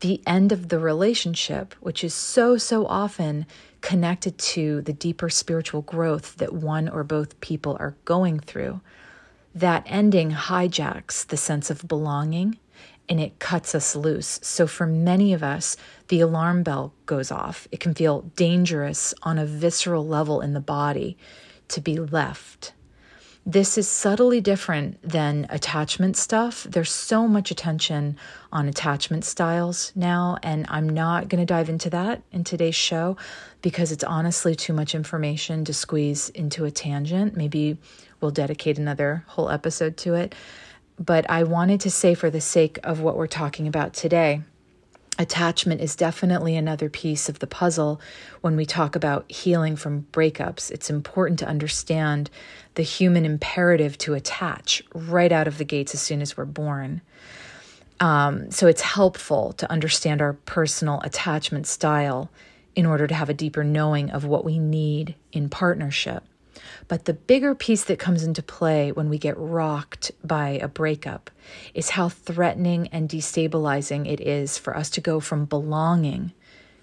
The 0.00 0.22
end 0.26 0.52
of 0.52 0.68
the 0.68 0.78
relationship, 0.78 1.74
which 1.80 2.02
is 2.02 2.14
so, 2.14 2.56
so 2.56 2.86
often 2.86 3.44
connected 3.80 4.38
to 4.38 4.82
the 4.82 4.92
deeper 4.92 5.28
spiritual 5.28 5.82
growth 5.82 6.36
that 6.36 6.52
one 6.52 6.88
or 6.88 7.04
both 7.04 7.40
people 7.40 7.76
are 7.80 7.96
going 8.04 8.38
through. 8.38 8.80
That 9.54 9.82
ending 9.86 10.30
hijacks 10.30 11.26
the 11.26 11.36
sense 11.36 11.70
of 11.70 11.88
belonging 11.88 12.58
and 13.08 13.20
it 13.20 13.40
cuts 13.40 13.74
us 13.74 13.96
loose. 13.96 14.38
So, 14.42 14.68
for 14.68 14.86
many 14.86 15.32
of 15.32 15.42
us, 15.42 15.76
the 16.08 16.20
alarm 16.20 16.62
bell 16.62 16.94
goes 17.06 17.32
off. 17.32 17.66
It 17.72 17.80
can 17.80 17.92
feel 17.92 18.22
dangerous 18.36 19.12
on 19.24 19.36
a 19.36 19.44
visceral 19.44 20.06
level 20.06 20.40
in 20.40 20.52
the 20.52 20.60
body 20.60 21.18
to 21.68 21.80
be 21.80 21.98
left 21.98 22.72
this 23.46 23.78
is 23.78 23.88
subtly 23.88 24.40
different 24.40 25.00
than 25.02 25.46
attachment 25.48 26.16
stuff. 26.16 26.64
There's 26.64 26.92
so 26.92 27.26
much 27.26 27.50
attention 27.50 28.16
on 28.52 28.68
attachment 28.68 29.24
styles 29.24 29.92
now, 29.96 30.36
and 30.42 30.66
I'm 30.68 30.88
not 30.88 31.28
going 31.28 31.40
to 31.40 31.46
dive 31.46 31.70
into 31.70 31.88
that 31.90 32.22
in 32.32 32.44
today's 32.44 32.74
show 32.74 33.16
because 33.62 33.92
it's 33.92 34.04
honestly 34.04 34.54
too 34.54 34.74
much 34.74 34.94
information 34.94 35.64
to 35.64 35.72
squeeze 35.72 36.28
into 36.30 36.64
a 36.64 36.70
tangent. 36.70 37.36
Maybe 37.36 37.78
we'll 38.20 38.30
dedicate 38.30 38.78
another 38.78 39.24
whole 39.26 39.48
episode 39.48 39.96
to 39.98 40.14
it. 40.14 40.34
But 40.98 41.28
I 41.30 41.44
wanted 41.44 41.80
to 41.80 41.90
say, 41.90 42.14
for 42.14 42.28
the 42.28 42.42
sake 42.42 42.78
of 42.84 43.00
what 43.00 43.16
we're 43.16 43.26
talking 43.26 43.66
about 43.66 43.94
today, 43.94 44.42
attachment 45.18 45.80
is 45.80 45.96
definitely 45.96 46.56
another 46.56 46.90
piece 46.90 47.28
of 47.28 47.38
the 47.38 47.46
puzzle 47.46 48.00
when 48.42 48.54
we 48.54 48.66
talk 48.66 48.96
about 48.96 49.30
healing 49.30 49.76
from 49.76 50.06
breakups. 50.12 50.70
It's 50.70 50.90
important 50.90 51.38
to 51.40 51.48
understand 51.48 52.30
the 52.74 52.82
human 52.82 53.24
imperative 53.24 53.98
to 53.98 54.14
attach 54.14 54.82
right 54.94 55.32
out 55.32 55.48
of 55.48 55.58
the 55.58 55.64
gates 55.64 55.94
as 55.94 56.00
soon 56.00 56.22
as 56.22 56.36
we're 56.36 56.44
born. 56.44 57.00
Um, 57.98 58.50
so 58.50 58.66
it's 58.66 58.80
helpful 58.80 59.52
to 59.54 59.70
understand 59.70 60.22
our 60.22 60.32
personal 60.32 61.00
attachment 61.02 61.66
style 61.66 62.30
in 62.74 62.86
order 62.86 63.06
to 63.06 63.14
have 63.14 63.28
a 63.28 63.34
deeper 63.34 63.64
knowing 63.64 64.10
of 64.10 64.24
what 64.24 64.44
we 64.44 64.58
need 64.58 65.14
in 65.32 65.48
partnership. 65.48 66.24
But 66.88 67.04
the 67.04 67.14
bigger 67.14 67.54
piece 67.54 67.84
that 67.84 67.98
comes 67.98 68.22
into 68.22 68.42
play 68.42 68.92
when 68.92 69.08
we 69.08 69.18
get 69.18 69.36
rocked 69.36 70.12
by 70.24 70.50
a 70.62 70.68
breakup 70.68 71.30
is 71.74 71.90
how 71.90 72.08
threatening 72.08 72.88
and 72.88 73.08
destabilizing 73.08 74.10
it 74.10 74.20
is 74.20 74.58
for 74.58 74.76
us 74.76 74.90
to 74.90 75.00
go 75.00 75.20
from 75.20 75.44
belonging 75.44 76.32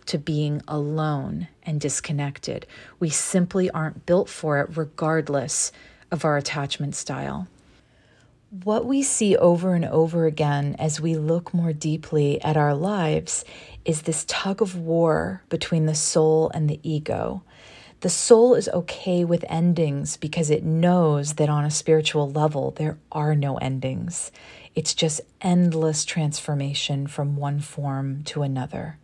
to 0.07 0.17
being 0.17 0.61
alone 0.67 1.47
and 1.63 1.79
disconnected. 1.79 2.65
We 2.99 3.09
simply 3.09 3.69
aren't 3.69 4.05
built 4.05 4.29
for 4.29 4.59
it, 4.59 4.75
regardless 4.75 5.71
of 6.11 6.25
our 6.25 6.37
attachment 6.37 6.95
style. 6.95 7.47
What 8.63 8.85
we 8.85 9.03
see 9.03 9.35
over 9.35 9.75
and 9.75 9.83
over 9.83 10.25
again 10.25 10.75
as 10.79 11.01
we 11.01 11.15
look 11.15 11.53
more 11.53 11.73
deeply 11.73 12.41
at 12.41 12.55
our 12.55 12.73
lives 12.73 13.43
is 13.83 14.03
this 14.03 14.23
tug 14.25 14.61
of 14.61 14.75
war 14.75 15.43
between 15.49 15.85
the 15.85 15.95
soul 15.95 16.49
and 16.53 16.69
the 16.69 16.79
ego. 16.81 17.43
The 18.01 18.09
soul 18.09 18.55
is 18.55 18.69
okay 18.69 19.25
with 19.25 19.43
endings 19.49 20.17
because 20.17 20.49
it 20.49 20.63
knows 20.63 21.33
that 21.33 21.49
on 21.49 21.65
a 21.65 21.71
spiritual 21.71 22.29
level, 22.29 22.71
there 22.71 22.97
are 23.11 23.35
no 23.35 23.57
endings. 23.57 24.31
It's 24.75 24.93
just 24.93 25.19
endless 25.41 26.05
transformation 26.05 27.07
from 27.07 27.35
one 27.35 27.59
form 27.59 28.23
to 28.25 28.43
another. 28.43 28.97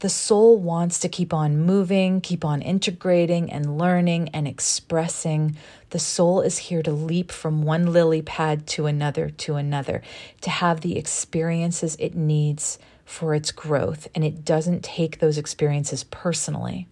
The 0.00 0.10
soul 0.10 0.58
wants 0.58 0.98
to 1.00 1.08
keep 1.08 1.32
on 1.32 1.62
moving, 1.62 2.20
keep 2.20 2.44
on 2.44 2.60
integrating 2.60 3.50
and 3.50 3.78
learning 3.78 4.28
and 4.34 4.46
expressing. 4.46 5.56
The 5.88 5.98
soul 5.98 6.42
is 6.42 6.58
here 6.58 6.82
to 6.82 6.92
leap 6.92 7.32
from 7.32 7.62
one 7.62 7.92
lily 7.94 8.20
pad 8.20 8.66
to 8.68 8.84
another 8.84 9.30
to 9.30 9.54
another, 9.54 10.02
to 10.42 10.50
have 10.50 10.82
the 10.82 10.98
experiences 10.98 11.96
it 11.98 12.14
needs 12.14 12.78
for 13.06 13.34
its 13.34 13.50
growth, 13.52 14.06
and 14.14 14.22
it 14.22 14.44
doesn't 14.44 14.84
take 14.84 15.18
those 15.18 15.38
experiences 15.38 16.04
personally. 16.04 16.88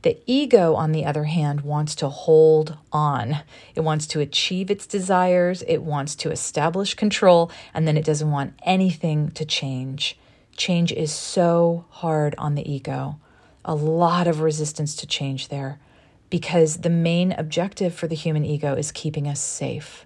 The 0.00 0.16
ego, 0.24 0.74
on 0.76 0.92
the 0.92 1.04
other 1.04 1.24
hand, 1.24 1.60
wants 1.60 1.94
to 1.96 2.08
hold 2.08 2.78
on. 2.90 3.40
It 3.74 3.80
wants 3.80 4.06
to 4.08 4.20
achieve 4.20 4.70
its 4.70 4.86
desires, 4.86 5.62
it 5.68 5.82
wants 5.82 6.14
to 6.16 6.30
establish 6.30 6.94
control, 6.94 7.50
and 7.74 7.86
then 7.86 7.98
it 7.98 8.04
doesn't 8.06 8.30
want 8.30 8.54
anything 8.62 9.30
to 9.32 9.44
change. 9.44 10.16
Change 10.60 10.92
is 10.92 11.10
so 11.10 11.86
hard 11.88 12.34
on 12.36 12.54
the 12.54 12.70
ego, 12.70 13.18
a 13.64 13.74
lot 13.74 14.28
of 14.28 14.42
resistance 14.42 14.94
to 14.96 15.06
change 15.06 15.48
there, 15.48 15.80
because 16.28 16.82
the 16.82 16.90
main 16.90 17.32
objective 17.32 17.94
for 17.94 18.06
the 18.06 18.14
human 18.14 18.44
ego 18.44 18.74
is 18.74 18.92
keeping 18.92 19.26
us 19.26 19.40
safe. 19.40 20.04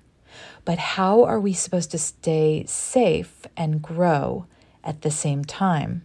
But 0.64 0.78
how 0.78 1.25
are 1.25 1.40
we 1.40 1.54
supposed 1.54 1.90
to 1.90 1.99
stay 1.99 2.64
safe 2.68 3.49
and 3.56 3.82
grow 3.82 4.46
at 4.84 5.02
the 5.02 5.11
same 5.11 5.44
time? 5.44 6.04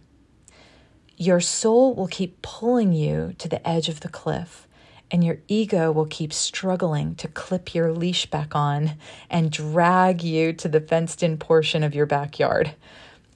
Your 1.16 1.38
soul 1.38 1.94
will 1.94 2.08
keep 2.08 2.42
pulling 2.42 2.92
you 2.92 3.36
to 3.38 3.48
the 3.48 3.64
edge 3.64 3.88
of 3.88 4.00
the 4.00 4.08
cliff, 4.08 4.66
and 5.12 5.22
your 5.22 5.38
ego 5.46 5.92
will 5.92 6.06
keep 6.06 6.32
struggling 6.32 7.14
to 7.14 7.28
clip 7.28 7.72
your 7.72 7.92
leash 7.92 8.26
back 8.26 8.56
on 8.56 8.96
and 9.30 9.52
drag 9.52 10.24
you 10.24 10.52
to 10.54 10.68
the 10.68 10.80
fenced 10.80 11.22
in 11.22 11.38
portion 11.38 11.84
of 11.84 11.94
your 11.94 12.06
backyard. 12.06 12.74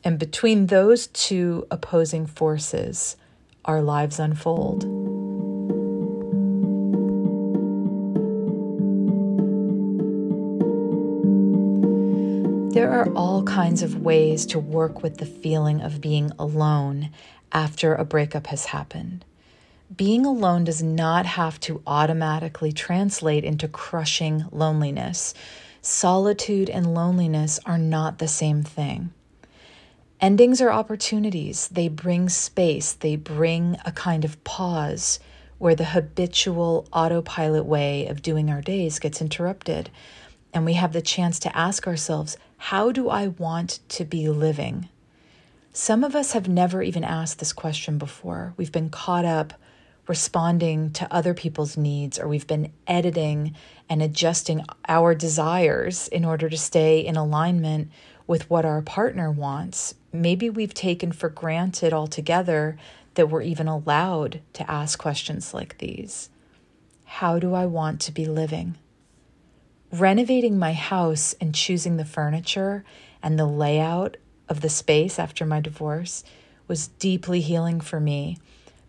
And 0.04 0.18
between 0.18 0.66
those 0.66 1.06
two 1.06 1.66
opposing 1.70 2.26
forces, 2.26 3.16
our 3.64 3.80
lives 3.80 4.18
unfold. 4.18 4.82
There 12.74 12.90
are 12.90 13.08
all 13.14 13.44
kinds 13.44 13.82
of 13.82 14.02
ways 14.02 14.44
to 14.46 14.58
work 14.58 15.02
with 15.02 15.16
the 15.16 15.26
feeling 15.26 15.80
of 15.80 16.02
being 16.02 16.32
alone 16.38 17.08
after 17.52 17.94
a 17.94 18.04
breakup 18.04 18.48
has 18.48 18.66
happened. 18.66 19.24
Being 19.96 20.26
alone 20.26 20.64
does 20.64 20.82
not 20.82 21.24
have 21.24 21.58
to 21.60 21.80
automatically 21.86 22.72
translate 22.72 23.44
into 23.44 23.68
crushing 23.68 24.44
loneliness. 24.50 25.32
Solitude 25.80 26.68
and 26.68 26.92
loneliness 26.92 27.58
are 27.64 27.78
not 27.78 28.18
the 28.18 28.28
same 28.28 28.62
thing. 28.62 29.12
Endings 30.20 30.60
are 30.60 30.70
opportunities. 30.70 31.68
They 31.68 31.88
bring 31.88 32.28
space, 32.28 32.92
they 32.92 33.16
bring 33.16 33.76
a 33.84 33.92
kind 33.92 34.24
of 34.24 34.42
pause 34.44 35.18
where 35.58 35.74
the 35.74 35.84
habitual 35.84 36.86
autopilot 36.92 37.64
way 37.64 38.06
of 38.06 38.22
doing 38.22 38.50
our 38.50 38.60
days 38.60 38.98
gets 38.98 39.20
interrupted. 39.20 39.90
And 40.52 40.64
we 40.64 40.74
have 40.74 40.92
the 40.92 41.02
chance 41.02 41.38
to 41.40 41.56
ask 41.56 41.86
ourselves, 41.86 42.36
how 42.56 42.92
do 42.92 43.08
I 43.08 43.28
want 43.28 43.80
to 43.90 44.04
be 44.04 44.28
living? 44.28 44.88
Some 45.72 46.04
of 46.04 46.14
us 46.14 46.32
have 46.32 46.48
never 46.48 46.82
even 46.82 47.02
asked 47.02 47.40
this 47.40 47.52
question 47.52 47.98
before. 47.98 48.54
We've 48.56 48.70
been 48.70 48.90
caught 48.90 49.24
up 49.24 49.54
responding 50.06 50.90
to 50.92 51.12
other 51.12 51.34
people's 51.34 51.76
needs, 51.76 52.18
or 52.18 52.28
we've 52.28 52.46
been 52.46 52.72
editing 52.86 53.56
and 53.88 54.02
adjusting 54.02 54.64
our 54.86 55.14
desires 55.14 56.08
in 56.08 56.24
order 56.24 56.48
to 56.48 56.56
stay 56.56 57.00
in 57.00 57.16
alignment 57.16 57.90
with 58.26 58.48
what 58.48 58.64
our 58.64 58.82
partner 58.82 59.30
wants. 59.30 59.94
Maybe 60.12 60.48
we've 60.48 60.74
taken 60.74 61.12
for 61.12 61.28
granted 61.28 61.92
altogether 61.92 62.76
that 63.14 63.30
we're 63.30 63.42
even 63.42 63.68
allowed 63.68 64.40
to 64.54 64.70
ask 64.70 64.98
questions 64.98 65.54
like 65.54 65.78
these 65.78 66.30
How 67.04 67.38
do 67.38 67.54
I 67.54 67.66
want 67.66 68.00
to 68.02 68.12
be 68.12 68.26
living? 68.26 68.76
Renovating 69.92 70.58
my 70.58 70.72
house 70.72 71.34
and 71.40 71.54
choosing 71.54 71.96
the 71.96 72.04
furniture 72.04 72.84
and 73.22 73.38
the 73.38 73.46
layout 73.46 74.16
of 74.48 74.60
the 74.60 74.68
space 74.68 75.18
after 75.18 75.46
my 75.46 75.60
divorce 75.60 76.24
was 76.66 76.88
deeply 76.88 77.40
healing 77.40 77.80
for 77.80 78.00
me 78.00 78.38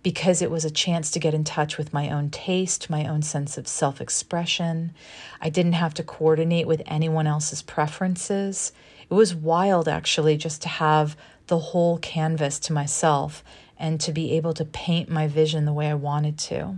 because 0.05 0.41
it 0.41 0.51
was 0.51 0.63
a 0.63 0.69
chance 0.69 1.09
to 1.09 1.19
get 1.19 1.33
in 1.33 1.43
touch 1.43 1.77
with 1.77 1.91
my 1.91 2.09
own 2.11 2.29
taste, 2.29 2.91
my 2.91 3.07
own 3.07 3.23
sense 3.23 3.57
of 3.57 3.67
self 3.67 3.99
expression. 3.99 4.93
I 5.41 5.49
didn't 5.49 5.73
have 5.73 5.95
to 5.95 6.03
coordinate 6.03 6.67
with 6.67 6.83
anyone 6.85 7.27
else's 7.27 7.61
preferences. 7.63 8.71
It 9.09 9.13
was 9.13 9.35
wild, 9.35 9.87
actually, 9.87 10.37
just 10.37 10.61
to 10.63 10.69
have 10.69 11.15
the 11.47 11.59
whole 11.59 11.97
canvas 11.99 12.59
to 12.59 12.73
myself 12.73 13.43
and 13.77 13.99
to 14.01 14.11
be 14.11 14.33
able 14.33 14.53
to 14.53 14.65
paint 14.65 15.09
my 15.09 15.27
vision 15.27 15.65
the 15.65 15.73
way 15.73 15.87
I 15.87 15.93
wanted 15.95 16.37
to. 16.39 16.77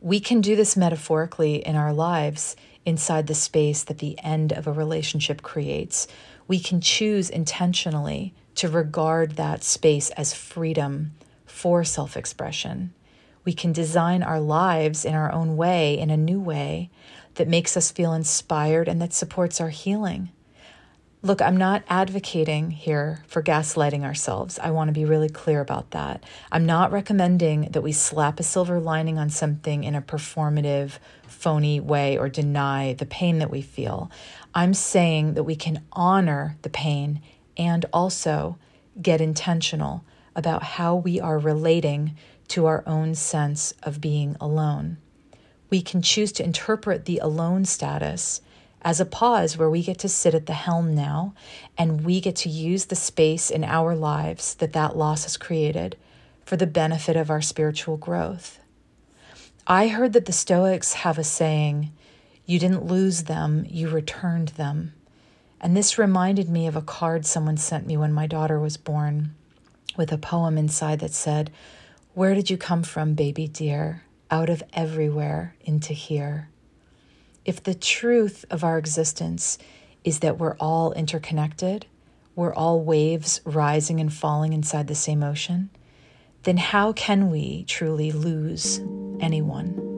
We 0.00 0.20
can 0.20 0.40
do 0.40 0.56
this 0.56 0.76
metaphorically 0.76 1.56
in 1.56 1.76
our 1.76 1.92
lives 1.92 2.56
inside 2.84 3.26
the 3.26 3.34
space 3.34 3.82
that 3.84 3.98
the 3.98 4.18
end 4.22 4.52
of 4.52 4.66
a 4.66 4.72
relationship 4.72 5.42
creates 5.42 6.08
we 6.48 6.58
can 6.58 6.80
choose 6.80 7.30
intentionally 7.30 8.34
to 8.56 8.68
regard 8.68 9.36
that 9.36 9.64
space 9.64 10.10
as 10.10 10.34
freedom 10.34 11.12
for 11.46 11.84
self 11.84 12.16
expression. 12.16 12.92
We 13.44 13.52
can 13.52 13.72
design 13.72 14.22
our 14.22 14.40
lives 14.40 15.04
in 15.04 15.14
our 15.14 15.32
own 15.32 15.56
way, 15.56 15.98
in 15.98 16.10
a 16.10 16.16
new 16.16 16.40
way 16.40 16.90
that 17.34 17.48
makes 17.48 17.76
us 17.76 17.90
feel 17.90 18.12
inspired 18.12 18.86
and 18.86 19.00
that 19.00 19.12
supports 19.12 19.60
our 19.60 19.70
healing. 19.70 20.30
Look, 21.24 21.40
I'm 21.40 21.56
not 21.56 21.84
advocating 21.88 22.72
here 22.72 23.22
for 23.28 23.44
gaslighting 23.44 24.02
ourselves. 24.02 24.58
I 24.58 24.72
want 24.72 24.88
to 24.88 24.92
be 24.92 25.04
really 25.04 25.28
clear 25.28 25.60
about 25.60 25.92
that. 25.92 26.24
I'm 26.50 26.66
not 26.66 26.90
recommending 26.90 27.68
that 27.70 27.82
we 27.82 27.92
slap 27.92 28.40
a 28.40 28.42
silver 28.42 28.80
lining 28.80 29.20
on 29.20 29.30
something 29.30 29.84
in 29.84 29.94
a 29.94 30.02
performative, 30.02 30.98
phony 31.28 31.78
way 31.78 32.18
or 32.18 32.28
deny 32.28 32.94
the 32.94 33.06
pain 33.06 33.38
that 33.38 33.52
we 33.52 33.62
feel. 33.62 34.10
I'm 34.52 34.74
saying 34.74 35.34
that 35.34 35.44
we 35.44 35.54
can 35.54 35.84
honor 35.92 36.56
the 36.62 36.70
pain 36.70 37.22
and 37.56 37.86
also 37.92 38.58
get 39.00 39.20
intentional 39.20 40.04
about 40.34 40.64
how 40.64 40.96
we 40.96 41.20
are 41.20 41.38
relating 41.38 42.16
to 42.48 42.66
our 42.66 42.82
own 42.84 43.14
sense 43.14 43.74
of 43.84 44.00
being 44.00 44.36
alone. 44.40 44.96
We 45.70 45.82
can 45.82 46.02
choose 46.02 46.32
to 46.32 46.44
interpret 46.44 47.04
the 47.04 47.18
alone 47.18 47.64
status 47.64 48.40
as 48.82 49.00
a 49.00 49.06
pause 49.06 49.56
where 49.56 49.70
we 49.70 49.82
get 49.82 49.98
to 50.00 50.08
sit 50.08 50.34
at 50.34 50.46
the 50.46 50.52
helm 50.52 50.94
now 50.94 51.34
and 51.78 52.04
we 52.04 52.20
get 52.20 52.36
to 52.36 52.48
use 52.48 52.86
the 52.86 52.96
space 52.96 53.48
in 53.50 53.64
our 53.64 53.94
lives 53.94 54.54
that 54.56 54.72
that 54.72 54.96
loss 54.96 55.22
has 55.22 55.36
created 55.36 55.96
for 56.44 56.56
the 56.56 56.66
benefit 56.66 57.16
of 57.16 57.30
our 57.30 57.40
spiritual 57.40 57.96
growth. 57.96 58.58
I 59.66 59.88
heard 59.88 60.12
that 60.14 60.26
the 60.26 60.32
Stoics 60.32 60.94
have 60.94 61.18
a 61.18 61.24
saying, 61.24 61.92
you 62.44 62.58
didn't 62.58 62.86
lose 62.86 63.24
them, 63.24 63.64
you 63.68 63.88
returned 63.88 64.48
them. 64.48 64.94
And 65.60 65.76
this 65.76 65.96
reminded 65.96 66.48
me 66.48 66.66
of 66.66 66.74
a 66.74 66.82
card 66.82 67.24
someone 67.24 67.56
sent 67.56 67.86
me 67.86 67.96
when 67.96 68.12
my 68.12 68.26
daughter 68.26 68.58
was 68.58 68.76
born 68.76 69.34
with 69.96 70.10
a 70.10 70.18
poem 70.18 70.58
inside 70.58 70.98
that 70.98 71.12
said, 71.12 71.52
Where 72.14 72.34
did 72.34 72.50
you 72.50 72.56
come 72.56 72.82
from, 72.82 73.14
baby 73.14 73.46
dear? 73.46 74.02
Out 74.28 74.50
of 74.50 74.64
everywhere 74.72 75.54
into 75.60 75.92
here. 75.92 76.48
If 77.44 77.62
the 77.62 77.74
truth 77.74 78.44
of 78.50 78.62
our 78.62 78.78
existence 78.78 79.58
is 80.04 80.20
that 80.20 80.38
we're 80.38 80.56
all 80.58 80.92
interconnected, 80.92 81.86
we're 82.36 82.54
all 82.54 82.80
waves 82.80 83.40
rising 83.44 84.00
and 84.00 84.12
falling 84.12 84.52
inside 84.52 84.86
the 84.86 84.94
same 84.94 85.22
ocean, 85.22 85.70
then 86.44 86.56
how 86.56 86.92
can 86.92 87.30
we 87.30 87.64
truly 87.64 88.12
lose 88.12 88.80
anyone? 89.20 89.91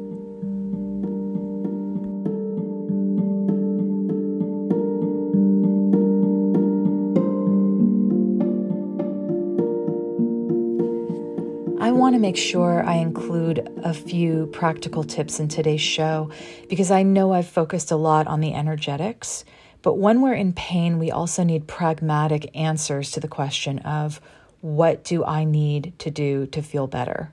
Make 12.24 12.36
sure 12.38 12.82
I 12.82 12.94
include 12.94 13.68
a 13.84 13.92
few 13.92 14.46
practical 14.46 15.04
tips 15.04 15.40
in 15.40 15.48
today's 15.48 15.82
show 15.82 16.30
because 16.70 16.90
I 16.90 17.02
know 17.02 17.34
I've 17.34 17.46
focused 17.46 17.90
a 17.90 17.96
lot 17.96 18.26
on 18.26 18.40
the 18.40 18.54
energetics. 18.54 19.44
But 19.82 19.98
when 19.98 20.22
we're 20.22 20.32
in 20.32 20.54
pain, 20.54 20.98
we 20.98 21.10
also 21.10 21.44
need 21.44 21.68
pragmatic 21.68 22.50
answers 22.56 23.10
to 23.10 23.20
the 23.20 23.28
question 23.28 23.80
of 23.80 24.22
what 24.62 25.04
do 25.04 25.22
I 25.22 25.44
need 25.44 25.92
to 25.98 26.10
do 26.10 26.46
to 26.46 26.62
feel 26.62 26.86
better? 26.86 27.30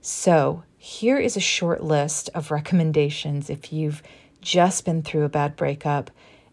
So, 0.00 0.62
here 0.78 1.18
is 1.18 1.36
a 1.36 1.40
short 1.40 1.82
list 1.82 2.30
of 2.32 2.52
recommendations 2.52 3.50
if 3.50 3.72
you've 3.72 4.00
just 4.40 4.84
been 4.84 5.02
through 5.02 5.24
a 5.24 5.28
bad 5.28 5.56
breakup 5.56 6.08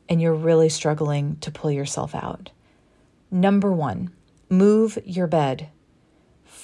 and 0.10 0.20
you're 0.20 0.34
really 0.34 0.70
struggling 0.70 1.38
to 1.42 1.52
pull 1.52 1.70
yourself 1.70 2.16
out. 2.16 2.50
Number 3.30 3.72
one, 3.72 4.10
move 4.50 4.98
your 5.06 5.28
bed. 5.28 5.70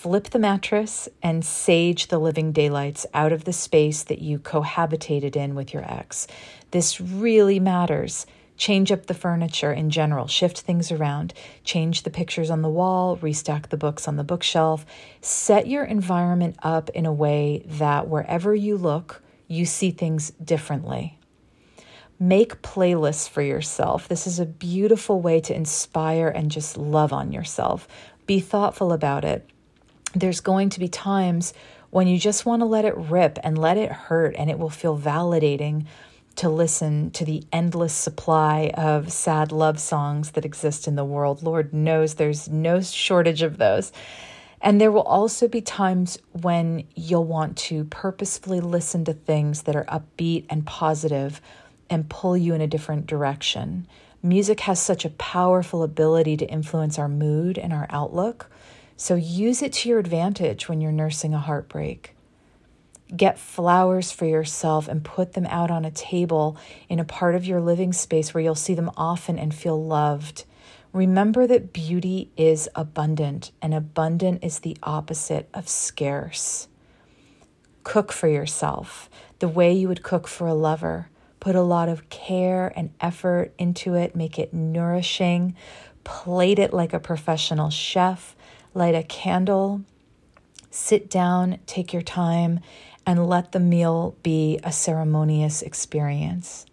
Flip 0.04 0.32
the 0.32 0.38
mattress 0.38 1.08
and 1.22 1.46
sage 1.46 2.08
the 2.08 2.20
living 2.20 2.52
daylights 2.52 3.06
out 3.14 3.32
of 3.32 3.46
the 3.46 3.54
space 3.54 4.04
that 4.04 4.20
you 4.20 4.38
cohabitated 4.38 5.38
in 5.38 5.56
with 5.56 5.74
your 5.74 5.90
ex. 5.90 6.28
This 6.72 7.00
really 7.00 7.58
matters. 7.58 8.26
Change 8.58 8.92
up 8.92 9.06
the 9.06 9.14
furniture 9.14 9.72
in 9.72 9.90
general, 9.90 10.28
shift 10.28 10.60
things 10.60 10.92
around, 10.92 11.34
change 11.64 12.04
the 12.04 12.10
pictures 12.10 12.50
on 12.50 12.62
the 12.62 12.68
wall, 12.68 13.16
restack 13.16 13.70
the 13.70 13.78
books 13.78 14.06
on 14.06 14.18
the 14.18 14.26
bookshelf. 14.26 14.86
Set 15.22 15.68
your 15.68 15.86
environment 15.86 16.58
up 16.62 16.90
in 16.90 17.06
a 17.06 17.14
way 17.14 17.64
that 17.66 18.10
wherever 18.10 18.54
you 18.54 18.76
look, 18.76 19.24
you 19.48 19.66
see 19.66 19.92
things 19.92 20.32
differently. 20.32 21.18
Make 22.20 22.62
playlists 22.62 23.30
for 23.30 23.42
yourself. 23.42 24.10
This 24.10 24.28
is 24.28 24.38
a 24.38 24.46
beautiful 24.46 25.22
way 25.22 25.40
to 25.40 25.56
inspire 25.56 26.28
and 26.28 26.52
just 26.52 26.76
love 26.78 27.14
on 27.14 27.32
yourself. 27.32 27.88
Be 28.26 28.42
thoughtful 28.42 28.92
about 28.92 29.24
it. 29.24 29.50
There's 30.14 30.42
going 30.42 30.70
to 30.70 30.80
be 30.80 30.88
times 30.88 31.54
when 31.90 32.08
you 32.08 32.18
just 32.18 32.46
want 32.46 32.62
to 32.62 32.66
let 32.66 32.86
it 32.86 32.98
rip 32.98 33.40
and 33.44 33.58
let 33.58 33.78
it 33.78 33.92
hurt, 33.92 34.36
and 34.38 34.50
it 34.50 34.58
will 34.60 34.70
feel 34.70 34.98
validating 34.98 35.86
to 36.36 36.50
listen 36.50 37.12
to 37.12 37.26
the 37.26 37.44
endless 37.52 37.94
supply 37.94 38.72
of 38.76 39.12
sad 39.12 39.52
love 39.52 39.80
songs 39.80 40.32
that 40.32 40.46
exist 40.46 40.88
in 40.88 40.96
the 40.96 41.06
world. 41.06 41.44
Lord 41.44 41.74
knows 41.74 42.16
there's 42.16 42.50
no 42.50 42.82
shortage 42.82 43.44
of 43.44 43.58
those. 43.58 43.92
And 44.60 44.80
there 44.80 44.92
will 44.92 45.04
also 45.04 45.48
be 45.48 45.62
times 45.62 46.18
when 46.32 46.86
you'll 46.96 47.26
want 47.26 47.58
to 47.58 47.84
purposefully 47.86 48.62
listen 48.62 49.04
to 49.06 49.14
things 49.14 49.64
that 49.64 49.76
are 49.76 49.86
upbeat 49.86 50.46
and 50.50 50.66
positive 50.66 51.42
and 51.90 52.10
pull 52.10 52.38
you 52.38 52.54
in 52.54 52.62
a 52.62 52.68
different 52.68 53.06
direction. 53.06 53.88
Music 54.24 54.62
has 54.62 54.82
such 54.82 55.04
a 55.04 55.10
powerful 55.10 55.84
ability 55.84 56.38
to 56.38 56.46
influence 56.46 56.98
our 56.98 57.10
mood 57.10 57.58
and 57.58 57.74
our 57.74 57.88
outlook. 57.90 58.50
So 58.96 59.16
use 59.16 59.62
it 59.62 59.74
to 59.74 59.90
your 59.90 60.00
advantage 60.00 60.70
when 60.70 60.82
you're 60.82 60.92
nursing 60.92 61.34
a 61.34 61.40
heartbreak. 61.40 62.16
Get 63.16 63.38
flowers 63.38 64.12
for 64.12 64.26
yourself 64.26 64.88
and 64.88 65.04
put 65.04 65.34
them 65.34 65.46
out 65.48 65.70
on 65.70 65.86
a 65.86 65.92
table 65.92 66.58
in 66.90 67.00
a 67.00 67.06
part 67.06 67.36
of 67.36 67.46
your 67.46 67.62
living 67.62 67.94
space 67.94 68.34
where 68.34 68.44
you'll 68.44 68.56
see 68.56 68.74
them 68.74 68.92
often 68.98 69.38
and 69.38 69.54
feel 69.54 69.84
loved. 69.84 70.46
Remember 70.94 71.48
that 71.48 71.74
beauty 71.74 72.32
is 72.38 72.70
abundant, 72.76 73.52
and 73.62 73.74
abundant 73.74 74.44
is 74.44 74.60
the 74.60 74.78
opposite 74.84 75.50
of 75.54 75.68
scarce. 75.68 76.68
Cook 77.84 78.12
for 78.12 78.28
yourself 78.28 79.10
the 79.40 79.48
way 79.48 79.74
you 79.74 79.88
would 79.88 80.04
cook 80.04 80.28
for 80.28 80.48
a 80.48 80.54
lover. 80.54 81.10
Put 81.40 81.56
a 81.56 81.62
lot 81.62 81.90
of 81.90 82.10
care 82.10 82.72
and 82.76 82.94
effort 83.02 83.54
into 83.58 83.96
it, 83.96 84.16
make 84.16 84.40
it 84.40 84.54
nourishing, 84.54 85.56
plate 86.04 86.60
it 86.60 86.74
like 86.74 86.94
a 86.94 87.00
professional 87.00 87.70
chef, 87.70 88.36
light 88.74 88.96
a 88.96 89.04
candle, 89.04 89.82
sit 90.72 91.10
down, 91.10 91.60
take 91.66 91.94
your 91.94 92.02
time, 92.02 92.60
and 93.06 93.28
let 93.28 93.52
the 93.52 93.60
meal 93.60 94.16
be 94.24 94.60
a 94.64 94.72
ceremonious 94.72 95.62
experience. 95.62 96.66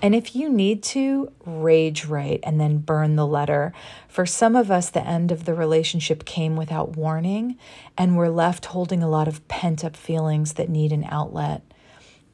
And 0.00 0.14
if 0.14 0.36
you 0.36 0.48
need 0.48 0.84
to, 0.84 1.32
rage 1.44 2.04
write 2.04 2.40
and 2.44 2.60
then 2.60 2.78
burn 2.78 3.16
the 3.16 3.26
letter. 3.26 3.72
For 4.06 4.26
some 4.26 4.54
of 4.54 4.70
us, 4.70 4.90
the 4.90 5.04
end 5.04 5.32
of 5.32 5.44
the 5.44 5.54
relationship 5.54 6.24
came 6.24 6.54
without 6.54 6.96
warning, 6.96 7.58
and 7.96 8.16
we're 8.16 8.28
left 8.28 8.66
holding 8.66 9.02
a 9.02 9.08
lot 9.08 9.26
of 9.26 9.46
pent 9.48 9.84
up 9.84 9.96
feelings 9.96 10.52
that 10.52 10.68
need 10.68 10.92
an 10.92 11.04
outlet. 11.10 11.62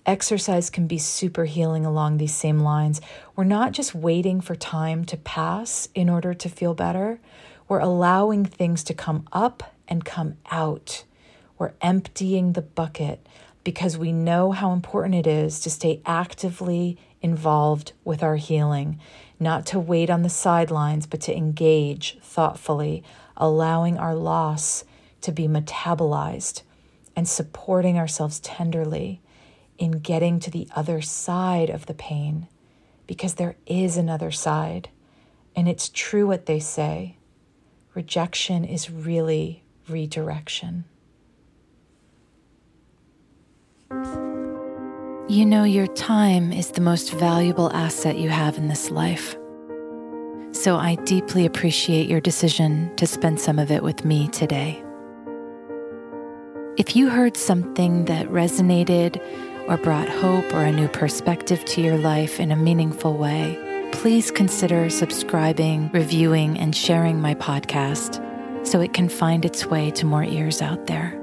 Exercise 0.05 0.69
can 0.69 0.87
be 0.87 0.99
super 0.99 1.47
healing 1.47 1.87
along 1.87 2.19
these 2.19 2.35
same 2.35 2.61
lines. 2.61 3.01
We're 3.35 3.45
not 3.45 3.73
just 3.73 3.95
waiting 3.95 4.43
for 4.43 4.55
time 4.55 5.07
to 5.07 5.17
pass 5.17 5.89
in 5.95 6.11
order 6.11 6.35
to 6.35 6.49
feel 6.51 6.75
better, 6.75 7.19
we're 7.69 7.81
allowing 7.81 8.45
things 8.45 8.85
to 8.85 8.95
come 8.95 9.27
up 9.33 9.75
and 9.89 10.05
come 10.05 10.37
out. 10.51 11.05
We're 11.59 11.73
emptying 11.81 12.53
the 12.53 12.63
bucket 12.63 13.27
because 13.63 13.97
we 13.97 14.13
know 14.13 14.53
how 14.53 14.73
important 14.73 15.15
it 15.15 15.27
is 15.27 15.61
to 15.61 15.71
stay 15.71 16.03
actively 16.05 16.99
involved 17.23 17.93
with 18.05 18.23
our 18.23 18.37
healing, 18.37 19.01
not 19.41 19.65
to 19.67 19.81
wait 19.81 20.11
on 20.11 20.23
the 20.23 20.29
sidelines, 20.29 21.07
but 21.07 21.23
to 21.23 21.35
engage 21.35 22.19
thoughtfully, 22.21 23.03
allowing 23.37 23.97
our 23.97 24.15
loss 24.15 24.85
to 25.23 25.33
be 25.33 25.49
metabolized 25.49 26.63
and 27.17 27.27
supporting 27.27 27.99
ourselves 27.99 28.41
tenderly 28.41 29.23
in 29.79 29.93
getting 29.93 30.39
to 30.39 30.51
the 30.51 30.69
other 30.77 31.01
side 31.01 31.71
of 31.71 31.87
the 31.87 31.95
pain 31.95 32.47
because 33.07 33.35
there 33.35 33.57
is 33.67 33.97
another 33.97 34.31
side. 34.31 34.91
And 35.57 35.69
it's 35.69 35.89
true 35.89 36.27
what 36.27 36.47
they 36.47 36.61
say 36.61 37.17
rejection 37.95 38.65
is 38.65 38.91
really 38.91 39.63
redirection. 39.89 40.85
You 45.29 45.47
know, 45.47 45.65
your 45.65 45.87
time 45.87 46.53
is 46.53 46.73
the 46.73 46.81
most 46.81 47.13
valuable 47.13 47.73
asset 47.73 48.19
you 48.19 48.29
have 48.29 48.59
in 48.59 48.69
this 48.69 48.91
life. 48.91 49.37
So 50.53 50.77
I 50.77 50.97
deeply 51.05 51.47
appreciate 51.47 52.09
your 52.09 52.21
decision 52.21 52.95
to 52.97 53.07
spend 53.07 53.41
some 53.41 53.59
of 53.59 53.71
it 53.71 53.83
with 53.83 54.05
me 54.05 54.29
today. 54.29 54.83
If 56.77 56.97
you 56.97 57.09
heard 57.09 57.37
something 57.37 58.05
that 58.07 58.27
resonated 58.29 59.21
or 59.69 59.77
brought 59.77 60.09
hope 60.09 60.53
or 60.53 60.63
a 60.63 60.73
new 60.73 60.89
perspective 60.89 61.65
to 61.67 61.81
your 61.81 61.97
life 61.97 62.41
in 62.41 62.51
a 62.51 62.57
meaningful 62.57 63.17
way, 63.17 63.74
please 63.95 64.31
consider 64.31 64.91
subscribing, 64.91 65.89
reviewing, 65.93 66.59
and 66.59 66.77
sharing 66.77 67.21
my 67.21 67.35
podcast 67.35 68.21
so 68.67 68.81
it 68.81 68.93
can 68.93 69.09
find 69.09 69.45
its 69.45 69.65
way 69.67 69.91
to 69.93 70.05
more 70.05 70.25
ears 70.25 70.61
out 70.61 70.87
there. 70.87 71.19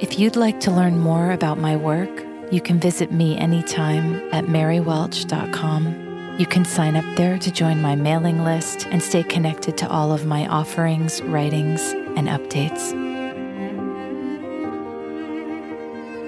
If 0.00 0.18
you'd 0.18 0.36
like 0.36 0.60
to 0.60 0.70
learn 0.70 0.98
more 0.98 1.30
about 1.30 1.58
my 1.58 1.76
work, 1.76 2.10
you 2.50 2.60
can 2.60 2.80
visit 2.80 3.12
me 3.12 3.38
anytime 3.38 4.16
at 4.32 4.46
marywelch.com. 4.46 6.36
You 6.38 6.46
can 6.46 6.64
sign 6.64 6.96
up 6.96 7.04
there 7.16 7.38
to 7.38 7.50
join 7.50 7.80
my 7.80 7.94
mailing 7.94 8.44
list 8.44 8.86
and 8.88 9.02
stay 9.02 9.22
connected 9.22 9.78
to 9.78 9.88
all 9.88 10.12
of 10.12 10.26
my 10.26 10.46
offerings, 10.48 11.22
writings, 11.22 11.80
and 12.16 12.28
updates. 12.28 12.90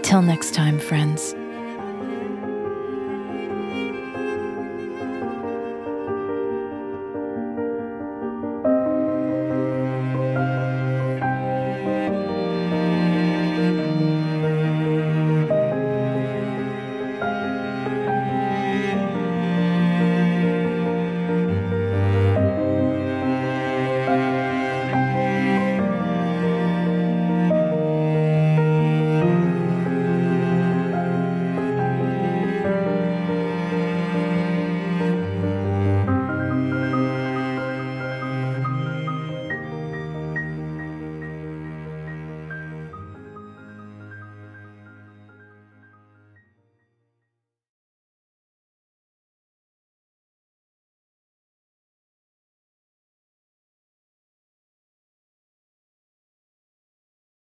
Till 0.02 0.22
next 0.22 0.54
time, 0.54 0.78
friends. 0.78 1.34